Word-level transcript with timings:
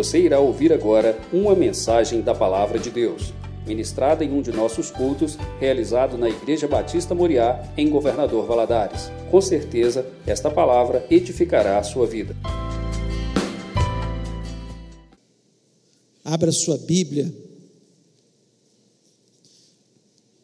Você 0.00 0.18
irá 0.18 0.40
ouvir 0.40 0.72
agora 0.72 1.20
uma 1.30 1.54
mensagem 1.54 2.22
da 2.22 2.34
Palavra 2.34 2.78
de 2.78 2.88
Deus, 2.88 3.34
ministrada 3.66 4.24
em 4.24 4.32
um 4.32 4.40
de 4.40 4.50
nossos 4.50 4.90
cultos, 4.90 5.36
realizado 5.58 6.16
na 6.16 6.26
Igreja 6.26 6.66
Batista 6.66 7.14
Moriá, 7.14 7.70
em 7.76 7.90
Governador 7.90 8.46
Valadares. 8.46 9.10
Com 9.30 9.42
certeza, 9.42 10.10
esta 10.26 10.50
palavra 10.50 11.06
edificará 11.10 11.76
a 11.78 11.82
sua 11.82 12.06
vida. 12.06 12.34
Abra 16.24 16.50
sua 16.50 16.78
Bíblia 16.78 17.30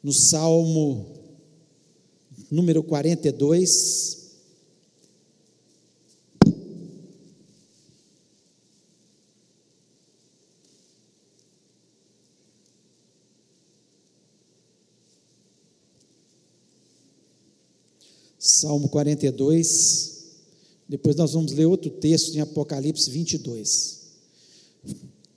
no 0.03 0.13
Salmo 0.13 1.15
número 2.51 2.83
42. 2.83 4.26
Salmo 18.47 18.89
42. 18.89 20.17
Depois 20.89 21.17
nós 21.17 21.33
vamos 21.33 21.53
ler 21.53 21.67
outro 21.67 21.91
texto 21.91 22.35
em 22.35 22.41
Apocalipse 22.41 23.11
22. 23.11 23.97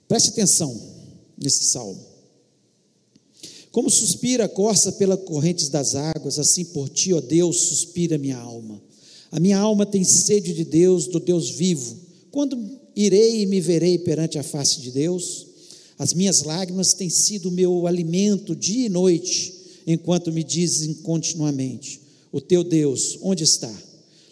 Preste 0.06 0.28
atenção 0.28 0.78
nesse 1.36 1.64
salmo. 1.64 2.10
Como 3.72 3.88
suspira 3.88 4.44
a 4.44 4.48
corça 4.48 4.92
pelas 4.92 5.20
correntes 5.20 5.68
das 5.68 5.94
águas, 5.94 6.38
assim 6.38 6.64
por 6.64 6.88
ti, 6.88 7.12
ó 7.12 7.20
Deus, 7.20 7.56
suspira 7.56 8.18
minha 8.18 8.36
alma. 8.36 8.82
A 9.30 9.38
minha 9.38 9.58
alma 9.58 9.86
tem 9.86 10.02
sede 10.02 10.52
de 10.52 10.64
Deus, 10.64 11.06
do 11.06 11.20
Deus 11.20 11.50
vivo. 11.50 11.96
Quando 12.32 12.58
irei 12.96 13.42
e 13.42 13.46
me 13.46 13.60
verei 13.60 13.98
perante 13.98 14.38
a 14.38 14.42
face 14.42 14.80
de 14.80 14.90
Deus? 14.90 15.46
As 15.96 16.12
minhas 16.12 16.42
lágrimas 16.42 16.94
têm 16.94 17.08
sido 17.08 17.50
meu 17.50 17.86
alimento 17.86 18.56
dia 18.56 18.86
e 18.86 18.88
noite, 18.88 19.54
enquanto 19.86 20.32
me 20.32 20.42
dizem 20.42 20.94
continuamente: 20.94 22.00
O 22.32 22.40
teu 22.40 22.62
Deus, 22.62 23.18
onde 23.22 23.44
está? 23.44 23.72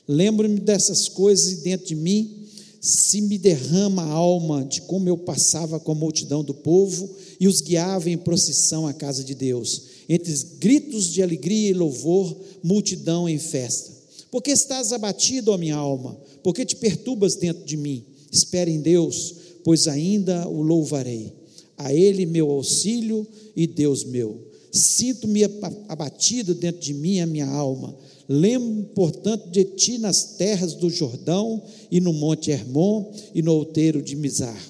Lembro-me 0.07 0.61
dessas 0.61 1.09
coisas 1.09 1.59
dentro 1.59 1.87
de 1.87 1.95
mim 1.95 2.39
se 2.81 3.21
me 3.21 3.37
derrama 3.37 4.03
a 4.03 4.11
alma 4.13 4.65
de 4.65 4.83
como 4.83 5.09
eu 5.09 5.19
passava 5.19 5.81
com 5.81 5.93
a 5.93 5.97
multidão 5.97 6.45
do 6.45 6.55
povo 6.55 7.11
e 7.41 7.49
os 7.49 7.61
guiava 7.61 8.09
em 8.09 8.17
procissão 8.17 8.87
à 8.87 8.93
casa 8.93 9.25
de 9.25 9.35
Deus, 9.35 9.83
entre 10.09 10.33
gritos 10.59 11.13
de 11.13 11.23
alegria 11.23 11.71
e 11.71 11.75
louvor, 11.75 12.37
multidão 12.63 13.29
em 13.29 13.39
festa. 13.39 13.93
Porque 14.31 14.51
estás 14.51 14.93
abatido, 14.93 15.51
ó 15.51 15.59
minha 15.59 15.77
alma? 15.77 16.17
Porque 16.43 16.65
te 16.65 16.77
perturbas 16.77 17.35
dentro 17.35 17.65
de 17.65 17.77
mim? 17.77 18.05
Espere 18.31 18.71
em 18.71 18.81
Deus, 18.81 19.35
pois 19.65 19.89
ainda 19.89 20.47
o 20.49 20.63
louvarei. 20.63 21.33
A 21.77 21.93
Ele 21.93 22.27
meu 22.27 22.51
auxílio 22.51 23.27
e 23.57 23.67
Deus 23.67 24.05
meu. 24.05 24.48
Sinto-me 24.71 25.45
abatido 25.89 26.55
dentro 26.55 26.81
de 26.81 26.95
mim 26.95 27.21
a 27.21 27.27
minha 27.27 27.47
alma 27.47 27.97
Lembro, 28.29 28.85
portanto, 28.95 29.49
de 29.49 29.65
ti 29.65 29.97
nas 29.97 30.37
terras 30.37 30.75
do 30.75 30.91
Jordão 30.91 31.63
e 31.91 31.99
no 31.99 32.13
monte 32.13 32.51
Hermon 32.51 33.11
e 33.35 33.41
no 33.41 33.55
outeiro 33.55 34.03
de 34.03 34.15
Mizar. 34.15 34.63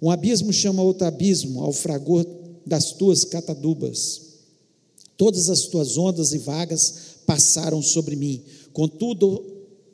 Um 0.00 0.10
abismo 0.10 0.50
chama 0.50 0.82
outro 0.82 1.06
abismo 1.06 1.62
ao 1.62 1.72
fragor 1.72 2.26
das 2.64 2.92
tuas 2.92 3.24
catadubas. 3.24 4.22
Todas 5.18 5.50
as 5.50 5.66
tuas 5.66 5.98
ondas 5.98 6.32
e 6.32 6.38
vagas 6.38 6.94
passaram 7.26 7.82
sobre 7.82 8.16
mim. 8.16 8.40
Contudo, 8.72 9.44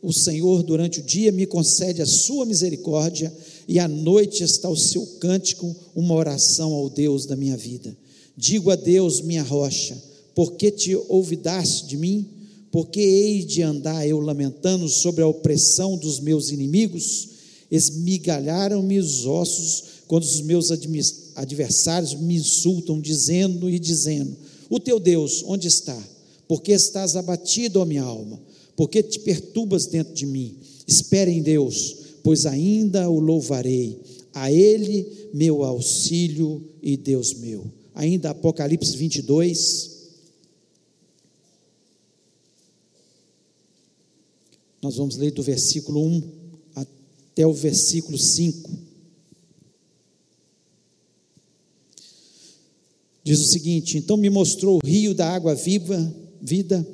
o 0.01 0.13
Senhor 0.13 0.63
durante 0.63 1.01
o 1.01 1.03
dia 1.03 1.33
me 1.33 1.45
concede 1.45 2.01
a 2.01 2.07
sua 2.07 2.47
misericórdia 2.47 3.35
e 3.67 3.81
à 3.81 3.89
noite 3.89 4.45
está 4.45 4.69
o 4.69 4.77
seu 4.77 5.05
cântico, 5.19 5.75
uma 5.95 6.15
oração 6.15 6.73
ao 6.73 6.89
Deus 6.89 7.27
da 7.27 7.35
minha 7.35 7.57
vida. 7.57 7.97
Digo 8.39 8.71
a 8.71 8.77
Deus, 8.77 9.21
minha 9.21 9.43
rocha, 9.43 10.01
porque 10.35 10.71
te 10.71 10.95
ouvidaste 10.95 11.89
de 11.89 11.97
mim? 11.99 12.39
porque 12.71 13.01
hei 13.01 13.45
de 13.45 13.63
andar 13.63 14.07
eu 14.07 14.21
lamentando 14.21 14.89
sobre 14.89 15.23
a 15.23 15.27
opressão 15.27 15.97
dos 15.97 16.21
meus 16.21 16.51
inimigos? 16.51 17.29
Esmigalharam-me 17.71 18.99
os 18.99 19.27
ossos 19.27 19.85
quando 20.07 20.23
os 20.23 20.41
meus 20.41 20.71
adversários 21.35 22.15
me 22.15 22.37
insultam, 22.37 23.01
dizendo 23.01 23.69
e 23.69 23.79
dizendo: 23.79 24.37
O 24.71 24.81
teu 24.81 24.99
Deus, 24.99 25.43
onde 25.47 25.69
está? 25.69 26.01
Porque 26.47 26.73
estás 26.73 27.15
abatido, 27.17 27.81
ó 27.81 27.85
minha 27.85 28.03
alma? 28.03 28.41
Porque 28.77 29.03
te 29.03 29.19
perturbas 29.21 29.87
dentro 29.87 30.15
de 30.15 30.25
mim? 30.25 30.57
Espere 30.87 31.31
em 31.31 31.43
Deus, 31.43 31.97
pois 32.23 32.47
ainda 32.47 33.09
o 33.11 33.19
louvarei. 33.19 33.99
A 34.33 34.53
Ele, 34.53 35.07
meu 35.35 35.65
auxílio 35.65 36.63
e 36.83 36.97
Deus 36.97 37.35
meu. 37.35 37.78
Ainda 37.99 38.31
Apocalipse 38.31 38.97
22. 38.97 39.91
Nós 44.81 44.95
vamos 44.95 45.17
ler 45.17 45.33
do 45.33 45.43
versículo 45.43 46.07
1 46.07 46.23
até 46.77 47.45
o 47.45 47.53
versículo 47.53 48.17
5. 48.17 48.71
Diz 53.25 53.41
o 53.41 53.47
seguinte: 53.47 53.99
Então 53.99 54.17
me 54.17 54.31
mostrou 54.31 54.77
o 54.77 54.87
rio 54.87 55.13
da 55.13 55.29
água 55.35 55.57
viva, 55.57 56.15
vida, 56.41 56.87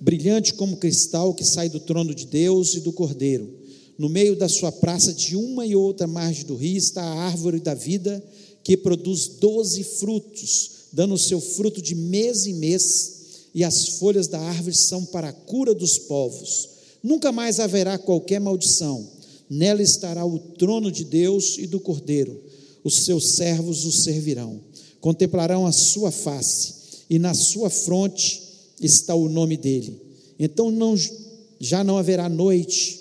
brilhante 0.00 0.54
como 0.54 0.76
cristal 0.76 1.34
que 1.34 1.42
sai 1.42 1.68
do 1.68 1.80
trono 1.80 2.14
de 2.14 2.24
Deus 2.24 2.74
e 2.74 2.80
do 2.82 2.92
Cordeiro. 2.92 3.52
No 3.98 4.08
meio 4.08 4.36
da 4.36 4.48
sua 4.48 4.70
praça, 4.70 5.12
de 5.12 5.34
uma 5.34 5.66
e 5.66 5.74
outra 5.74 6.06
margem 6.06 6.46
do 6.46 6.54
rio, 6.54 6.78
está 6.78 7.02
a 7.02 7.24
árvore 7.24 7.58
da 7.58 7.74
vida, 7.74 8.24
que 8.62 8.76
produz 8.76 9.26
doze 9.28 9.82
frutos, 9.82 10.70
dando 10.92 11.14
o 11.14 11.18
seu 11.18 11.40
fruto 11.40 11.80
de 11.80 11.94
mês 11.94 12.46
em 12.46 12.54
mês, 12.54 13.20
e 13.54 13.62
as 13.64 13.98
folhas 13.98 14.26
da 14.26 14.40
árvore 14.40 14.74
são 14.74 15.04
para 15.04 15.28
a 15.28 15.32
cura 15.32 15.74
dos 15.74 15.98
povos 15.98 16.72
Nunca 17.02 17.32
mais 17.32 17.58
haverá 17.58 17.98
qualquer 17.98 18.40
maldição. 18.40 19.06
Nela 19.50 19.82
estará 19.82 20.24
o 20.24 20.38
trono 20.38 20.90
de 20.90 21.04
Deus 21.04 21.58
e 21.58 21.66
do 21.66 21.80
Cordeiro. 21.80 22.40
Os 22.84 23.04
seus 23.04 23.32
servos 23.32 23.84
o 23.84 23.92
servirão. 23.92 24.60
Contemplarão 25.00 25.66
a 25.66 25.72
sua 25.72 26.12
face, 26.12 26.74
e 27.10 27.18
na 27.18 27.34
sua 27.34 27.68
fronte 27.68 28.40
está 28.80 29.14
o 29.14 29.28
nome 29.28 29.56
dele. 29.56 30.00
Então 30.38 30.70
não, 30.70 30.94
já 31.58 31.82
não 31.82 31.98
haverá 31.98 32.28
noite, 32.28 33.00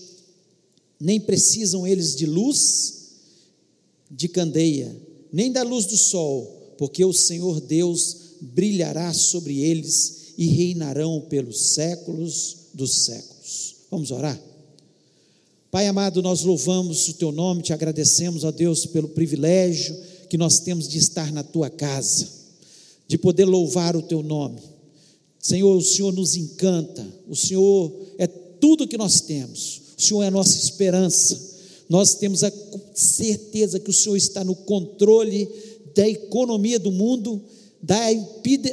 nem 1.00 1.20
precisam 1.20 1.86
eles 1.86 2.16
de 2.16 2.26
luz 2.26 3.02
de 4.10 4.28
candeia, 4.28 4.96
nem 5.32 5.52
da 5.52 5.64
luz 5.64 5.86
do 5.86 5.98
sol, 5.98 6.76
porque 6.78 7.04
o 7.06 7.14
Senhor 7.14 7.62
Deus 7.62 8.18
brilhará 8.42 9.14
sobre 9.14 9.60
eles 9.60 10.34
e 10.38 10.48
reinarão 10.48 11.22
pelos 11.22 11.60
séculos 11.74 12.58
dos 12.74 13.06
séculos. 13.06 13.76
Vamos 13.90 14.12
orar? 14.12 14.40
Pai 15.70 15.88
amado, 15.88 16.22
nós 16.22 16.42
louvamos 16.42 17.08
o 17.08 17.14
teu 17.14 17.32
nome, 17.32 17.62
te 17.62 17.72
agradecemos, 17.72 18.44
ó 18.44 18.52
Deus, 18.52 18.86
pelo 18.86 19.08
privilégio 19.10 19.96
que 20.30 20.38
nós 20.38 20.60
temos 20.60 20.88
de 20.88 20.98
estar 20.98 21.32
na 21.32 21.44
tua 21.44 21.70
casa, 21.70 22.28
de 23.08 23.18
poder 23.18 23.46
louvar 23.46 23.96
o 23.96 24.02
teu 24.02 24.24
nome. 24.24 24.60
Senhor, 25.40 25.76
o 25.76 25.82
Senhor 25.82 26.14
nos 26.14 26.36
encanta, 26.36 27.08
o 27.28 27.36
Senhor 27.36 27.92
é 28.18 28.28
tudo 28.28 28.88
que 28.88 28.98
nós 28.98 29.22
temos, 29.22 29.82
o 29.98 30.02
Senhor 30.02 30.24
é 30.24 30.28
a 30.28 30.32
nossa 30.32 30.58
esperança. 30.58 31.51
Nós 31.92 32.16
temos 32.16 32.42
a 32.42 32.50
certeza 32.96 33.78
que 33.78 33.90
o 33.90 33.94
Senhor 33.94 34.16
está 34.16 34.46
no 34.46 34.56
controle 34.56 35.46
da 35.94 36.08
economia 36.08 36.80
do 36.80 36.90
mundo 36.90 37.42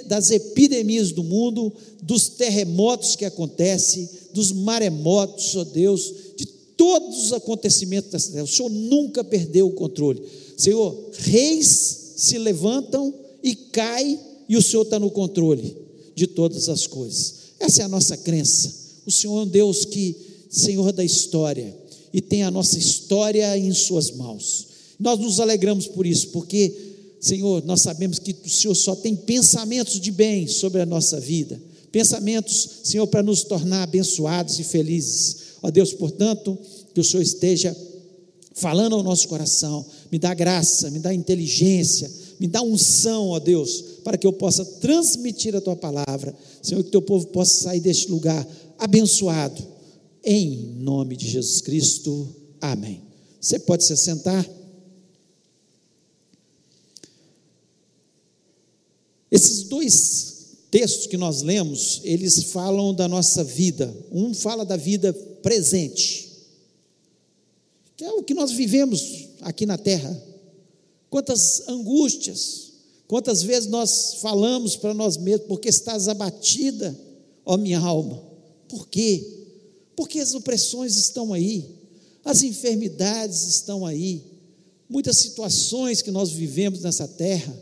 das 0.06 0.30
epidemias 0.30 1.10
do 1.10 1.24
mundo, 1.24 1.72
dos 2.00 2.28
terremotos 2.28 3.16
que 3.16 3.24
acontecem, 3.24 4.08
dos 4.32 4.52
maremotos, 4.52 5.56
ó 5.56 5.64
Deus, 5.64 6.14
de 6.36 6.46
todos 6.76 7.24
os 7.24 7.32
acontecimentos 7.32 8.12
dessa 8.12 8.30
terra. 8.30 8.44
O 8.44 8.46
Senhor 8.46 8.68
nunca 8.68 9.24
perdeu 9.24 9.66
o 9.66 9.72
controle. 9.72 10.22
Senhor, 10.56 11.10
reis 11.14 12.12
se 12.18 12.38
levantam 12.38 13.12
e 13.42 13.56
caem, 13.56 14.16
e 14.48 14.56
o 14.56 14.62
Senhor 14.62 14.82
está 14.82 15.00
no 15.00 15.10
controle 15.10 15.76
de 16.14 16.28
todas 16.28 16.68
as 16.68 16.86
coisas. 16.86 17.34
Essa 17.58 17.82
é 17.82 17.84
a 17.84 17.88
nossa 17.88 18.16
crença. 18.16 18.72
O 19.04 19.10
Senhor 19.10 19.40
é 19.40 19.42
um 19.42 19.48
Deus 19.48 19.84
que, 19.84 20.14
Senhor 20.48 20.92
da 20.92 21.04
história, 21.04 21.74
e 22.12 22.20
tem 22.20 22.42
a 22.42 22.50
nossa 22.50 22.78
história 22.78 23.56
em 23.56 23.72
Suas 23.72 24.10
mãos. 24.10 24.66
Nós 24.98 25.18
nos 25.18 25.40
alegramos 25.40 25.86
por 25.86 26.06
isso, 26.06 26.28
porque 26.28 26.74
Senhor, 27.20 27.64
nós 27.64 27.80
sabemos 27.80 28.18
que 28.18 28.34
o 28.44 28.48
Senhor 28.48 28.74
só 28.74 28.94
tem 28.94 29.14
pensamentos 29.14 30.00
de 30.00 30.10
bem 30.10 30.46
sobre 30.46 30.80
a 30.80 30.86
nossa 30.86 31.18
vida, 31.18 31.60
pensamentos, 31.90 32.68
Senhor, 32.84 33.06
para 33.06 33.22
nos 33.22 33.42
tornar 33.42 33.82
abençoados 33.82 34.58
e 34.58 34.64
felizes. 34.64 35.36
Ó 35.62 35.70
Deus, 35.70 35.92
portanto, 35.92 36.56
que 36.94 37.00
o 37.00 37.04
Senhor 37.04 37.22
esteja 37.22 37.76
falando 38.54 38.96
ao 38.96 39.02
nosso 39.02 39.28
coração, 39.28 39.84
me 40.10 40.18
dá 40.18 40.34
graça, 40.34 40.90
me 40.90 40.98
dá 40.98 41.14
inteligência, 41.14 42.10
me 42.38 42.46
dá 42.46 42.62
unção, 42.62 43.28
ó 43.28 43.38
Deus, 43.38 43.84
para 44.04 44.16
que 44.16 44.26
eu 44.26 44.32
possa 44.32 44.64
transmitir 44.64 45.54
a 45.54 45.60
tua 45.60 45.76
palavra, 45.76 46.34
Senhor, 46.62 46.82
que 46.82 46.90
teu 46.90 47.02
povo 47.02 47.26
possa 47.28 47.64
sair 47.64 47.80
deste 47.80 48.10
lugar 48.10 48.46
abençoado, 48.78 49.62
em 50.24 50.74
nome 50.78 51.16
de 51.16 51.28
Jesus 51.28 51.60
Cristo. 51.60 52.34
Amém. 52.60 53.02
Você 53.40 53.58
pode 53.58 53.84
se 53.84 53.92
assentar. 53.92 54.48
Esses 59.30 59.64
dois 59.64 60.56
textos 60.70 61.06
que 61.06 61.16
nós 61.16 61.42
lemos, 61.42 62.00
eles 62.04 62.44
falam 62.44 62.94
da 62.94 63.06
nossa 63.06 63.44
vida. 63.44 63.94
Um 64.10 64.34
fala 64.34 64.64
da 64.64 64.76
vida 64.76 65.12
presente, 65.42 66.28
que 67.96 68.04
é 68.04 68.10
o 68.12 68.22
que 68.22 68.34
nós 68.34 68.52
vivemos 68.52 69.28
aqui 69.40 69.66
na 69.66 69.78
terra. 69.78 70.20
Quantas 71.10 71.66
angústias, 71.68 72.72
quantas 73.06 73.42
vezes 73.42 73.68
nós 73.68 74.14
falamos 74.20 74.76
para 74.76 74.92
nós 74.92 75.16
mesmos, 75.16 75.46
porque 75.46 75.68
estás 75.68 76.08
abatida, 76.08 76.98
ó 77.44 77.56
minha 77.56 77.78
alma. 77.78 78.22
Por 78.68 78.88
quê? 78.88 79.37
Porque 79.98 80.20
as 80.20 80.32
opressões 80.32 80.94
estão 80.94 81.32
aí, 81.32 81.74
as 82.24 82.44
enfermidades 82.44 83.42
estão 83.48 83.84
aí, 83.84 84.22
muitas 84.88 85.16
situações 85.16 86.00
que 86.00 86.12
nós 86.12 86.30
vivemos 86.30 86.82
nessa 86.82 87.08
terra, 87.08 87.52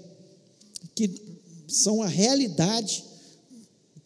que 0.94 1.10
são 1.66 2.02
a 2.02 2.06
realidade 2.06 3.02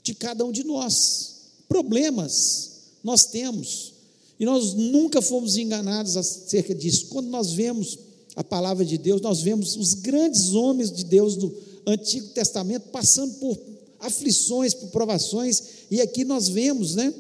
de 0.04 0.14
cada 0.14 0.44
um 0.44 0.52
de 0.52 0.62
nós. 0.62 1.38
Problemas 1.68 2.70
nós 3.02 3.24
temos, 3.24 3.94
e 4.38 4.44
nós 4.44 4.74
nunca 4.74 5.20
fomos 5.20 5.56
enganados 5.56 6.16
acerca 6.16 6.72
disso. 6.72 7.06
Quando 7.06 7.26
nós 7.26 7.50
vemos 7.50 7.98
a 8.36 8.44
palavra 8.44 8.84
de 8.84 8.96
Deus, 8.96 9.20
nós 9.20 9.40
vemos 9.40 9.74
os 9.74 9.94
grandes 9.94 10.52
homens 10.52 10.92
de 10.92 11.02
Deus 11.02 11.34
do 11.34 11.52
Antigo 11.84 12.28
Testamento 12.28 12.90
passando 12.90 13.34
por 13.40 13.58
aflições, 13.98 14.72
por 14.72 14.88
provações, 14.90 15.60
e 15.90 16.00
aqui 16.00 16.24
nós 16.24 16.48
vemos, 16.48 16.94
né, 16.94 17.12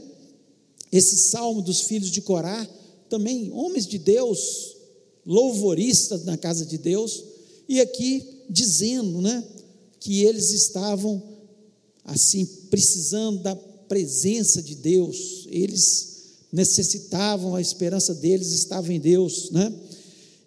esse 0.90 1.16
salmo 1.16 1.62
dos 1.62 1.82
filhos 1.82 2.10
de 2.10 2.20
Corá, 2.20 2.68
também 3.08 3.50
homens 3.52 3.86
de 3.86 3.98
Deus, 3.98 4.76
louvoristas 5.24 6.24
na 6.24 6.36
casa 6.36 6.64
de 6.64 6.78
Deus, 6.78 7.24
e 7.68 7.80
aqui 7.80 8.44
dizendo, 8.48 9.20
né, 9.20 9.44
que 10.00 10.24
eles 10.24 10.50
estavam 10.50 11.22
assim 12.04 12.44
precisando 12.70 13.42
da 13.42 13.54
presença 13.54 14.62
de 14.62 14.74
Deus, 14.74 15.46
eles 15.50 16.10
necessitavam, 16.52 17.54
a 17.54 17.60
esperança 17.60 18.14
deles 18.14 18.48
estava 18.48 18.92
em 18.92 18.98
Deus, 18.98 19.50
né? 19.50 19.72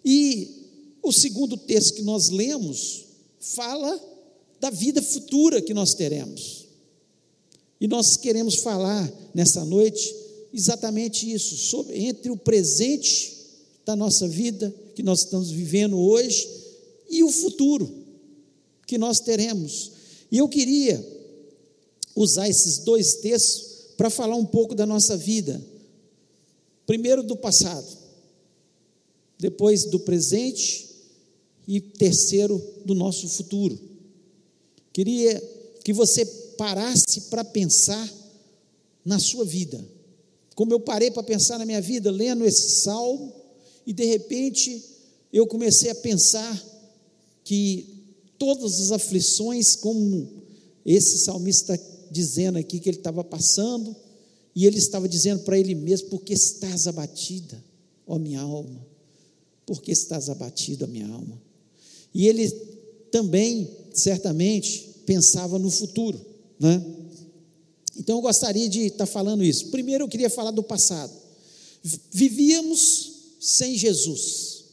E 0.04 0.64
o 1.02 1.12
segundo 1.12 1.56
texto 1.56 1.94
que 1.94 2.02
nós 2.02 2.28
lemos 2.28 3.04
fala 3.40 3.98
da 4.60 4.70
vida 4.70 5.02
futura 5.02 5.62
que 5.62 5.72
nós 5.72 5.94
teremos. 5.94 6.66
E 7.80 7.86
nós 7.86 8.16
queremos 8.16 8.56
falar 8.56 9.10
nessa 9.34 9.64
noite 9.64 10.14
exatamente 10.54 11.30
isso, 11.30 11.56
sobre 11.56 11.98
entre 11.98 12.30
o 12.30 12.36
presente 12.36 13.34
da 13.84 13.96
nossa 13.96 14.28
vida 14.28 14.72
que 14.94 15.02
nós 15.02 15.20
estamos 15.20 15.50
vivendo 15.50 15.98
hoje 15.98 16.48
e 17.10 17.24
o 17.24 17.30
futuro 17.30 17.92
que 18.86 18.96
nós 18.96 19.18
teremos. 19.18 19.90
E 20.30 20.38
eu 20.38 20.48
queria 20.48 21.04
usar 22.14 22.48
esses 22.48 22.78
dois 22.78 23.14
textos 23.14 23.94
para 23.96 24.08
falar 24.08 24.36
um 24.36 24.46
pouco 24.46 24.76
da 24.76 24.86
nossa 24.86 25.16
vida. 25.16 25.60
Primeiro 26.86 27.24
do 27.24 27.36
passado, 27.36 27.86
depois 29.38 29.84
do 29.84 29.98
presente 29.98 30.88
e 31.66 31.80
terceiro 31.80 32.62
do 32.84 32.94
nosso 32.94 33.28
futuro. 33.28 33.76
Queria 34.92 35.42
que 35.82 35.92
você 35.92 36.24
parasse 36.56 37.22
para 37.22 37.42
pensar 37.44 38.08
na 39.04 39.18
sua 39.18 39.44
vida. 39.44 39.84
Como 40.54 40.72
eu 40.72 40.80
parei 40.80 41.10
para 41.10 41.22
pensar 41.22 41.58
na 41.58 41.66
minha 41.66 41.80
vida 41.80 42.10
lendo 42.10 42.44
esse 42.44 42.82
salmo 42.82 43.32
e 43.86 43.92
de 43.92 44.04
repente 44.04 44.82
eu 45.32 45.46
comecei 45.46 45.90
a 45.90 45.94
pensar 45.94 46.62
que 47.42 47.94
todas 48.38 48.80
as 48.80 48.92
aflições, 48.92 49.74
como 49.76 50.28
esse 50.86 51.18
salmista 51.18 51.74
está 51.74 51.94
dizendo 52.10 52.58
aqui 52.58 52.78
que 52.78 52.88
ele 52.88 52.98
estava 52.98 53.24
passando, 53.24 53.94
e 54.54 54.66
ele 54.66 54.78
estava 54.78 55.08
dizendo 55.08 55.42
para 55.42 55.58
ele 55.58 55.74
mesmo: 55.74 56.08
Porque 56.08 56.32
estás 56.32 56.86
abatida, 56.86 57.62
ó 58.06 58.18
minha 58.18 58.40
alma? 58.40 58.86
Porque 59.66 59.90
estás 59.90 60.28
abatida, 60.28 60.84
ó 60.84 60.88
minha 60.88 61.08
alma? 61.08 61.40
E 62.14 62.28
ele 62.28 62.48
também, 63.10 63.68
certamente, 63.92 64.88
pensava 65.04 65.58
no 65.58 65.70
futuro, 65.70 66.20
né? 66.60 66.84
Então 67.96 68.16
eu 68.16 68.22
gostaria 68.22 68.68
de 68.68 68.86
estar 68.86 69.06
falando 69.06 69.44
isso. 69.44 69.66
Primeiro 69.66 70.04
eu 70.04 70.08
queria 70.08 70.30
falar 70.30 70.50
do 70.50 70.62
passado. 70.62 71.12
Vivíamos 72.10 73.12
sem 73.40 73.76
Jesus, 73.76 74.64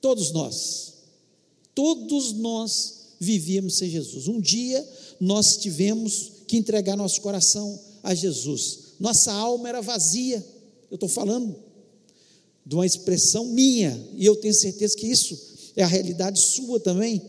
todos 0.00 0.32
nós. 0.32 0.94
Todos 1.74 2.32
nós 2.32 2.94
vivíamos 3.20 3.76
sem 3.76 3.90
Jesus. 3.90 4.28
Um 4.28 4.40
dia 4.40 4.86
nós 5.20 5.56
tivemos 5.56 6.32
que 6.46 6.56
entregar 6.56 6.96
nosso 6.96 7.20
coração 7.20 7.78
a 8.02 8.14
Jesus. 8.14 8.78
Nossa 8.98 9.32
alma 9.32 9.68
era 9.68 9.80
vazia. 9.80 10.44
Eu 10.90 10.94
estou 10.94 11.08
falando 11.08 11.54
de 12.64 12.74
uma 12.74 12.86
expressão 12.86 13.46
minha, 13.46 14.08
e 14.16 14.24
eu 14.24 14.36
tenho 14.36 14.54
certeza 14.54 14.96
que 14.96 15.06
isso 15.06 15.38
é 15.76 15.82
a 15.82 15.86
realidade 15.86 16.40
sua 16.40 16.80
também, 16.80 17.20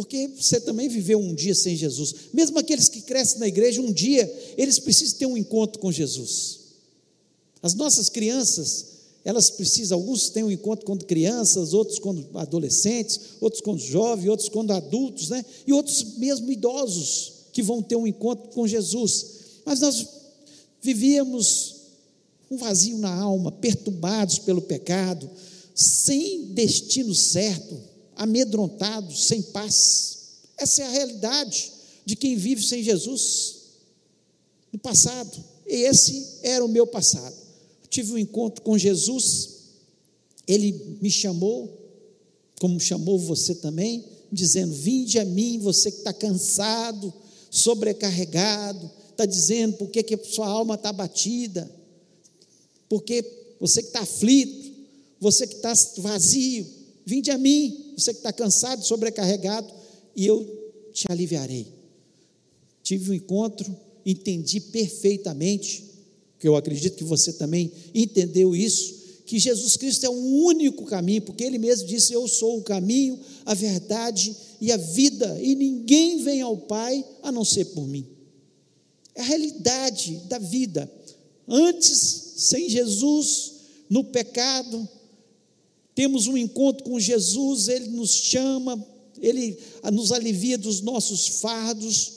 porque 0.00 0.28
você 0.28 0.58
também 0.58 0.88
viveu 0.88 1.18
um 1.18 1.34
dia 1.34 1.54
sem 1.54 1.76
Jesus. 1.76 2.14
Mesmo 2.32 2.58
aqueles 2.58 2.88
que 2.88 3.02
crescem 3.02 3.38
na 3.38 3.46
igreja, 3.46 3.82
um 3.82 3.92
dia 3.92 4.32
eles 4.56 4.78
precisam 4.78 5.18
ter 5.18 5.26
um 5.26 5.36
encontro 5.36 5.78
com 5.78 5.92
Jesus. 5.92 6.60
As 7.62 7.74
nossas 7.74 8.08
crianças, 8.08 8.86
elas 9.22 9.50
precisam, 9.50 9.98
alguns 9.98 10.30
têm 10.30 10.42
um 10.42 10.50
encontro 10.50 10.86
quando 10.86 11.04
crianças, 11.04 11.74
outros 11.74 11.98
quando 11.98 12.26
adolescentes, 12.32 13.20
outros 13.42 13.60
quando 13.60 13.78
jovens, 13.78 14.30
outros 14.30 14.48
quando 14.48 14.70
adultos, 14.70 15.28
né? 15.28 15.44
E 15.66 15.72
outros 15.74 16.16
mesmo 16.16 16.50
idosos 16.50 17.32
que 17.52 17.62
vão 17.62 17.82
ter 17.82 17.96
um 17.96 18.06
encontro 18.06 18.48
com 18.54 18.66
Jesus. 18.66 19.26
Mas 19.66 19.80
nós 19.80 20.06
vivíamos 20.80 21.74
um 22.50 22.56
vazio 22.56 22.96
na 22.96 23.14
alma, 23.14 23.52
perturbados 23.52 24.38
pelo 24.38 24.62
pecado, 24.62 25.28
sem 25.74 26.46
destino 26.54 27.14
certo, 27.14 27.89
amedrontados, 28.22 29.26
sem 29.26 29.42
paz. 29.42 30.18
Essa 30.56 30.82
é 30.82 30.86
a 30.86 30.90
realidade 30.90 31.72
de 32.04 32.14
quem 32.14 32.36
vive 32.36 32.62
sem 32.62 32.82
Jesus 32.82 33.56
no 34.72 34.78
passado. 34.78 35.44
Esse 35.66 36.38
era 36.42 36.64
o 36.64 36.68
meu 36.68 36.86
passado 36.86 37.50
tive 37.90 38.12
um 38.12 38.18
encontro 38.18 38.62
com 38.62 38.78
Jesus, 38.78 39.50
ele 40.46 40.98
me 41.02 41.10
chamou, 41.10 41.76
como 42.60 42.78
chamou 42.78 43.18
você 43.18 43.56
também, 43.56 44.04
dizendo: 44.30 44.72
Vinde 44.72 45.18
a 45.18 45.24
mim, 45.24 45.58
você 45.58 45.90
que 45.90 45.98
está 45.98 46.12
cansado, 46.12 47.12
sobrecarregado, 47.50 48.88
está 49.10 49.26
dizendo 49.26 49.76
por 49.76 49.88
que, 49.88 50.02
que 50.04 50.16
sua 50.24 50.46
alma 50.46 50.76
está 50.76 50.92
batida, 50.92 51.68
porque 52.88 53.24
você 53.60 53.82
que 53.82 53.88
está 53.88 54.00
aflito, 54.00 54.70
você 55.20 55.46
que 55.46 55.56
está 55.56 55.74
vazio, 55.98 56.66
vinde 57.04 57.30
a 57.30 57.36
mim, 57.36 57.89
você 58.00 58.12
que 58.12 58.20
está 58.20 58.32
cansado, 58.32 58.84
sobrecarregado, 58.84 59.72
e 60.16 60.26
eu 60.26 60.44
te 60.92 61.06
aliviarei. 61.08 61.66
Tive 62.82 63.10
um 63.10 63.14
encontro, 63.14 63.74
entendi 64.04 64.60
perfeitamente 64.60 65.84
que 66.38 66.48
eu 66.48 66.56
acredito 66.56 66.96
que 66.96 67.04
você 67.04 67.34
também 67.34 67.70
entendeu 67.94 68.56
isso, 68.56 68.98
que 69.26 69.38
Jesus 69.38 69.76
Cristo 69.76 70.06
é 70.06 70.08
o 70.08 70.44
único 70.44 70.84
caminho, 70.86 71.22
porque 71.22 71.44
Ele 71.44 71.58
mesmo 71.58 71.86
disse: 71.86 72.12
Eu 72.12 72.26
sou 72.26 72.58
o 72.58 72.62
caminho, 72.62 73.20
a 73.44 73.54
verdade 73.54 74.34
e 74.60 74.72
a 74.72 74.76
vida, 74.76 75.38
e 75.40 75.54
ninguém 75.54 76.22
vem 76.24 76.40
ao 76.40 76.56
Pai 76.56 77.04
a 77.22 77.30
não 77.30 77.44
ser 77.44 77.66
por 77.66 77.86
mim. 77.86 78.06
É 79.14 79.20
a 79.20 79.24
realidade 79.24 80.16
da 80.28 80.38
vida. 80.38 80.90
Antes, 81.46 82.32
sem 82.38 82.68
Jesus, 82.68 83.52
no 83.88 84.04
pecado, 84.04 84.88
temos 86.00 86.26
um 86.26 86.34
encontro 86.34 86.82
com 86.82 86.98
Jesus, 86.98 87.68
Ele 87.68 87.88
nos 87.88 88.10
chama, 88.10 88.82
Ele 89.20 89.58
nos 89.92 90.12
alivia 90.12 90.56
dos 90.56 90.80
nossos 90.80 91.28
fardos, 91.42 92.12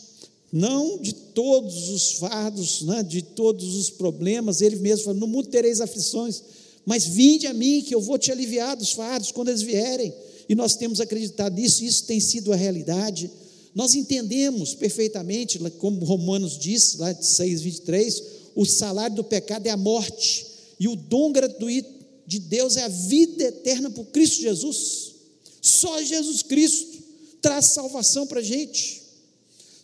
não 0.50 1.00
de 1.00 1.12
todos 1.12 1.90
os 1.90 2.13
fardos, 2.13 2.84
né, 2.84 3.04
de 3.04 3.22
todos 3.22 3.75
os 3.75 3.90
problemas, 3.90 4.62
ele 4.62 4.78
mesmo 4.78 5.04
falou: 5.04 5.20
no 5.20 5.28
mundo 5.28 5.50
tereis 5.50 5.82
aflições, 5.82 6.42
mas 6.86 7.06
vinde 7.06 7.46
a 7.46 7.54
mim, 7.54 7.84
que 7.86 7.94
eu 7.94 8.00
vou 8.00 8.18
te 8.18 8.32
aliviar 8.32 8.78
dos 8.78 8.94
fardos 8.94 9.34
quando 9.34 9.50
eles 9.50 9.62
vierem. 9.62 10.13
E 10.48 10.56
nós 10.56 10.78
temos 10.78 11.02
acreditado 11.02 11.54
nisso, 11.54 11.84
isso 11.84 12.06
tem 12.06 12.22
sido 12.22 12.54
a 12.54 12.56
realidade. 12.56 13.30
Nós 13.75 13.96
entendemos 13.96 14.74
perfeitamente, 14.74 15.60
como 15.78 16.06
Romanos 16.06 16.58
diz, 16.58 16.96
lá 16.96 17.12
de 17.12 17.25
6, 17.25 17.62
23, 17.62 18.24
o 18.56 18.63
salário 18.63 19.18
do 19.18 19.25
pecado 19.25 19.68
é 19.68 19.72
a 19.72 19.78
morte, 19.78 20.46
e 20.80 20.88
o 20.88 20.96
dom 20.96 21.34
gratuito 21.34 22.03
de 22.34 22.40
Deus 22.40 22.78
é 22.78 22.84
a 22.84 22.88
vida 22.88 23.44
eterna 23.44 23.92
por 23.92 24.06
Cristo 24.06 24.42
Jesus. 24.42 25.13
Só 25.62 26.02
Jesus 26.02 26.42
Cristo 26.42 26.98
traz 27.42 27.68
salvação 27.68 28.25
para 28.25 28.40
a 28.40 28.44
gente. 28.44 29.04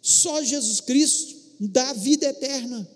Só 0.02 0.44
Jesus 0.44 0.82
Cristo 0.82 1.36
dá 1.60 1.94
vida 1.94 2.26
eterna. 2.26 2.90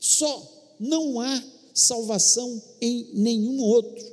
Só. 0.00 0.52
Não 0.80 1.20
há 1.20 1.42
salvação 1.72 2.60
em 2.80 3.10
nenhum 3.14 3.60
outro. 3.60 4.04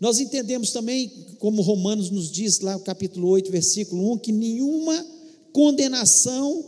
Nós 0.00 0.18
entendemos 0.18 0.72
também, 0.72 1.08
como 1.38 1.62
Romanos 1.62 2.10
nos 2.10 2.28
diz 2.28 2.58
lá 2.58 2.74
no 2.74 2.80
capítulo 2.80 3.28
8, 3.28 3.52
versículo 3.52 4.12
1, 4.14 4.18
que 4.18 4.32
nenhuma 4.32 5.06
condenação 5.52 6.64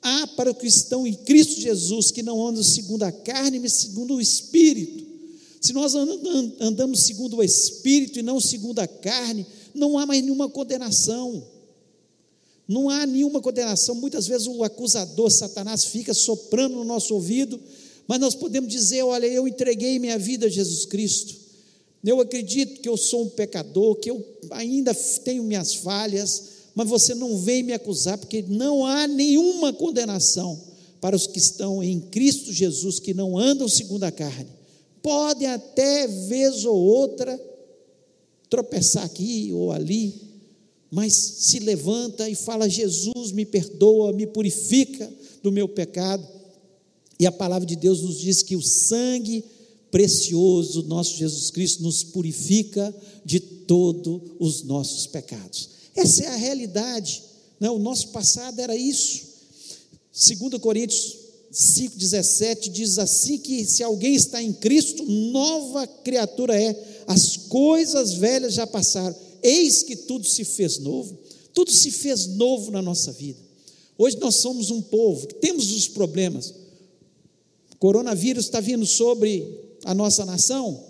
há 0.00 0.28
para 0.28 0.52
os 0.52 0.56
que 0.58 0.68
estão 0.68 1.04
em 1.04 1.14
Cristo 1.14 1.60
Jesus, 1.60 2.12
que 2.12 2.22
não 2.22 2.46
andam 2.46 2.62
segundo 2.62 3.02
a 3.02 3.10
carne, 3.10 3.58
mas 3.58 3.72
segundo 3.72 4.14
o 4.14 4.20
Espírito. 4.20 5.11
Se 5.62 5.72
nós 5.72 5.94
andamos 5.94 7.04
segundo 7.04 7.36
o 7.36 7.42
Espírito 7.42 8.18
e 8.18 8.22
não 8.22 8.40
segundo 8.40 8.80
a 8.80 8.86
carne, 8.88 9.46
não 9.72 9.96
há 9.96 10.04
mais 10.04 10.20
nenhuma 10.20 10.48
condenação. 10.48 11.40
Não 12.66 12.90
há 12.90 13.06
nenhuma 13.06 13.40
condenação. 13.40 13.94
Muitas 13.94 14.26
vezes 14.26 14.48
o 14.48 14.64
acusador, 14.64 15.30
Satanás, 15.30 15.84
fica 15.84 16.12
soprando 16.12 16.74
no 16.74 16.84
nosso 16.84 17.14
ouvido, 17.14 17.60
mas 18.08 18.18
nós 18.18 18.34
podemos 18.34 18.68
dizer: 18.68 19.04
olha, 19.04 19.26
eu 19.26 19.46
entreguei 19.46 20.00
minha 20.00 20.18
vida 20.18 20.46
a 20.46 20.50
Jesus 20.50 20.84
Cristo. 20.84 21.36
Eu 22.04 22.20
acredito 22.20 22.80
que 22.80 22.88
eu 22.88 22.96
sou 22.96 23.22
um 23.22 23.28
pecador, 23.28 23.94
que 23.94 24.10
eu 24.10 24.26
ainda 24.50 24.92
tenho 25.22 25.44
minhas 25.44 25.74
falhas, 25.74 26.42
mas 26.74 26.88
você 26.88 27.14
não 27.14 27.38
vem 27.38 27.62
me 27.62 27.72
acusar, 27.72 28.18
porque 28.18 28.44
não 28.48 28.84
há 28.84 29.06
nenhuma 29.06 29.72
condenação 29.72 30.60
para 31.00 31.14
os 31.14 31.28
que 31.28 31.38
estão 31.38 31.80
em 31.80 32.00
Cristo 32.00 32.52
Jesus, 32.52 32.98
que 32.98 33.14
não 33.14 33.38
andam 33.38 33.68
segundo 33.68 34.02
a 34.02 34.10
carne. 34.10 34.61
Podem 35.02 35.48
até, 35.48 36.06
vez 36.06 36.64
ou 36.64 36.76
outra, 36.76 37.40
tropeçar 38.48 39.04
aqui 39.04 39.50
ou 39.52 39.72
ali, 39.72 40.14
mas 40.90 41.14
se 41.14 41.58
levanta 41.58 42.28
e 42.28 42.34
fala: 42.34 42.68
Jesus, 42.68 43.32
me 43.32 43.44
perdoa, 43.44 44.12
me 44.12 44.26
purifica 44.26 45.10
do 45.42 45.50
meu 45.50 45.68
pecado. 45.68 46.26
E 47.18 47.26
a 47.26 47.32
palavra 47.32 47.66
de 47.66 47.76
Deus 47.76 48.02
nos 48.02 48.18
diz 48.18 48.42
que 48.42 48.56
o 48.56 48.62
sangue 48.62 49.44
precioso, 49.90 50.82
nosso 50.82 51.16
Jesus 51.16 51.50
Cristo, 51.50 51.82
nos 51.82 52.02
purifica 52.02 52.94
de 53.24 53.40
todos 53.40 54.20
os 54.38 54.62
nossos 54.62 55.06
pecados. 55.06 55.68
Essa 55.94 56.24
é 56.24 56.28
a 56.28 56.36
realidade. 56.36 57.22
Né? 57.60 57.70
O 57.70 57.78
nosso 57.78 58.08
passado 58.08 58.58
era 58.60 58.74
isso. 58.74 59.22
2 60.12 60.60
Coríntios 60.60 61.21
5,17 61.52 62.70
diz 62.70 62.98
assim: 62.98 63.36
que 63.36 63.64
se 63.66 63.82
alguém 63.82 64.14
está 64.14 64.42
em 64.42 64.52
Cristo, 64.52 65.04
nova 65.04 65.86
criatura 65.86 66.58
é, 66.58 67.04
as 67.06 67.36
coisas 67.36 68.14
velhas 68.14 68.54
já 68.54 68.66
passaram, 68.66 69.14
eis 69.42 69.82
que 69.82 69.94
tudo 69.94 70.26
se 70.26 70.44
fez 70.44 70.78
novo, 70.78 71.18
tudo 71.52 71.70
se 71.70 71.90
fez 71.90 72.26
novo 72.26 72.70
na 72.70 72.80
nossa 72.80 73.12
vida. 73.12 73.38
Hoje 73.98 74.16
nós 74.18 74.36
somos 74.36 74.70
um 74.70 74.80
povo 74.80 75.26
que 75.26 75.34
temos 75.34 75.70
os 75.72 75.86
problemas. 75.86 76.54
O 77.70 77.76
coronavírus 77.78 78.46
está 78.46 78.58
vindo 78.58 78.86
sobre 78.86 79.76
a 79.84 79.92
nossa 79.92 80.24
nação, 80.24 80.82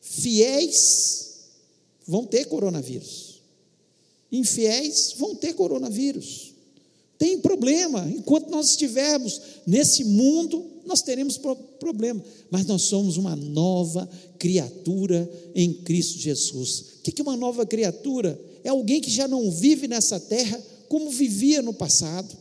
fiéis 0.00 1.32
vão 2.06 2.24
ter 2.24 2.46
coronavírus, 2.46 3.42
infiéis 4.30 5.14
vão 5.18 5.34
ter 5.34 5.52
coronavírus. 5.52 6.51
Tem 7.22 7.38
problema, 7.38 8.04
enquanto 8.12 8.50
nós 8.50 8.70
estivermos 8.70 9.40
nesse 9.64 10.02
mundo, 10.02 10.66
nós 10.84 11.02
teremos 11.02 11.38
problema, 11.78 12.20
mas 12.50 12.66
nós 12.66 12.82
somos 12.82 13.16
uma 13.16 13.36
nova 13.36 14.10
criatura 14.40 15.30
em 15.54 15.72
Cristo 15.72 16.18
Jesus. 16.18 16.84
O 16.98 17.02
que 17.04 17.20
é 17.20 17.22
uma 17.22 17.36
nova 17.36 17.64
criatura? 17.64 18.36
É 18.64 18.70
alguém 18.70 19.00
que 19.00 19.08
já 19.08 19.28
não 19.28 19.52
vive 19.52 19.86
nessa 19.86 20.18
terra 20.18 20.60
como 20.88 21.10
vivia 21.10 21.62
no 21.62 21.72
passado, 21.72 22.36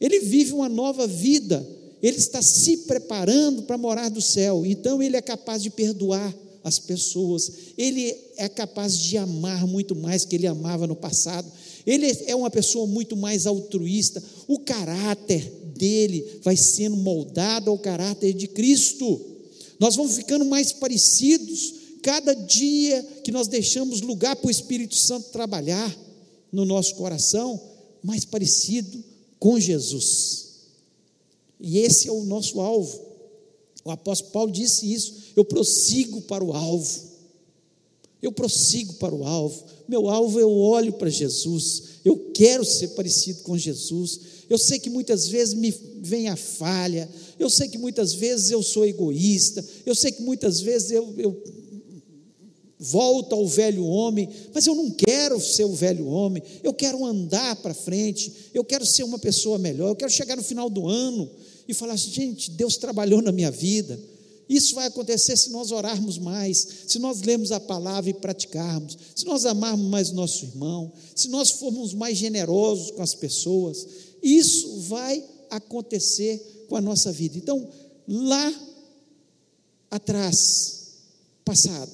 ele 0.00 0.20
vive 0.20 0.54
uma 0.54 0.70
nova 0.70 1.06
vida. 1.06 1.62
Ele 2.02 2.16
está 2.16 2.40
se 2.40 2.78
preparando 2.78 3.64
para 3.64 3.76
morar 3.76 4.08
do 4.08 4.22
céu, 4.22 4.64
então 4.64 5.02
ele 5.02 5.18
é 5.18 5.22
capaz 5.22 5.62
de 5.62 5.68
perdoar 5.68 6.34
as 6.64 6.78
pessoas, 6.78 7.52
ele 7.76 8.16
é 8.38 8.48
capaz 8.48 8.98
de 8.98 9.18
amar 9.18 9.66
muito 9.66 9.94
mais 9.94 10.24
que 10.24 10.34
ele 10.34 10.46
amava 10.46 10.86
no 10.86 10.96
passado, 10.96 11.46
ele 11.86 12.06
é 12.26 12.34
uma 12.34 12.50
pessoa 12.50 12.86
muito 12.86 13.16
mais 13.16 13.46
altruísta, 13.46 14.22
o 14.46 14.58
caráter 14.58 15.42
dele 15.76 16.40
vai 16.42 16.56
sendo 16.56 16.96
moldado 16.96 17.70
ao 17.70 17.78
caráter 17.78 18.32
de 18.32 18.48
Cristo, 18.48 19.20
nós 19.78 19.96
vamos 19.96 20.16
ficando 20.16 20.44
mais 20.44 20.72
parecidos 20.72 21.74
cada 22.02 22.34
dia 22.34 23.02
que 23.24 23.32
nós 23.32 23.48
deixamos 23.48 24.00
lugar 24.00 24.36
para 24.36 24.48
o 24.48 24.50
Espírito 24.50 24.94
Santo 24.94 25.30
trabalhar 25.30 25.94
no 26.52 26.64
nosso 26.64 26.94
coração, 26.94 27.60
mais 28.02 28.24
parecido 28.24 29.02
com 29.38 29.58
Jesus. 29.58 30.44
E 31.58 31.78
esse 31.78 32.08
é 32.08 32.12
o 32.12 32.24
nosso 32.24 32.60
alvo. 32.60 33.00
O 33.84 33.90
apóstolo 33.90 34.32
Paulo 34.32 34.52
disse 34.52 34.92
isso. 34.92 35.14
Eu 35.34 35.44
prossigo 35.44 36.20
para 36.22 36.44
o 36.44 36.52
alvo. 36.52 37.13
Eu 38.24 38.32
prossigo 38.32 38.94
para 38.94 39.14
o 39.14 39.24
alvo. 39.24 39.64
Meu 39.86 40.08
alvo 40.08 40.40
eu 40.40 40.50
olho 40.50 40.94
para 40.94 41.10
Jesus. 41.10 41.82
Eu 42.04 42.30
quero 42.32 42.64
ser 42.64 42.88
parecido 42.88 43.42
com 43.42 43.56
Jesus. 43.56 44.20
Eu 44.48 44.56
sei 44.56 44.78
que 44.78 44.88
muitas 44.88 45.28
vezes 45.28 45.52
me 45.52 45.70
vem 46.00 46.28
a 46.28 46.36
falha. 46.36 47.08
Eu 47.38 47.50
sei 47.50 47.68
que 47.68 47.76
muitas 47.76 48.14
vezes 48.14 48.50
eu 48.50 48.62
sou 48.62 48.86
egoísta. 48.86 49.62
Eu 49.84 49.94
sei 49.94 50.10
que 50.10 50.22
muitas 50.22 50.60
vezes 50.60 50.90
eu, 50.90 51.14
eu 51.18 51.42
volto 52.78 53.34
ao 53.34 53.46
velho 53.46 53.84
homem, 53.84 54.28
mas 54.54 54.66
eu 54.66 54.74
não 54.74 54.90
quero 54.90 55.38
ser 55.40 55.64
o 55.64 55.74
velho 55.74 56.06
homem, 56.06 56.42
eu 56.62 56.74
quero 56.74 57.04
andar 57.04 57.56
para 57.56 57.72
frente, 57.72 58.50
eu 58.52 58.62
quero 58.64 58.84
ser 58.84 59.04
uma 59.04 59.18
pessoa 59.18 59.58
melhor, 59.58 59.88
eu 59.88 59.96
quero 59.96 60.10
chegar 60.10 60.36
no 60.36 60.42
final 60.42 60.68
do 60.68 60.86
ano 60.86 61.30
e 61.68 61.72
falar 61.72 61.94
assim: 61.94 62.10
gente, 62.10 62.50
Deus 62.50 62.76
trabalhou 62.76 63.22
na 63.22 63.32
minha 63.32 63.50
vida. 63.50 63.98
Isso 64.48 64.74
vai 64.74 64.86
acontecer 64.86 65.36
se 65.36 65.50
nós 65.50 65.70
orarmos 65.70 66.18
mais, 66.18 66.66
se 66.86 66.98
nós 66.98 67.22
lermos 67.22 67.50
a 67.50 67.58
palavra 67.58 68.10
e 68.10 68.14
praticarmos, 68.14 68.96
se 69.14 69.24
nós 69.24 69.46
amarmos 69.46 69.86
mais 69.86 70.10
o 70.10 70.14
nosso 70.14 70.44
irmão, 70.44 70.92
se 71.14 71.28
nós 71.28 71.50
formos 71.50 71.94
mais 71.94 72.18
generosos 72.18 72.90
com 72.90 73.02
as 73.02 73.14
pessoas. 73.14 73.86
Isso 74.22 74.80
vai 74.80 75.24
acontecer 75.50 76.66
com 76.68 76.76
a 76.76 76.80
nossa 76.80 77.10
vida. 77.12 77.38
Então, 77.38 77.68
lá 78.06 78.54
atrás, 79.90 80.88
passado, 81.44 81.92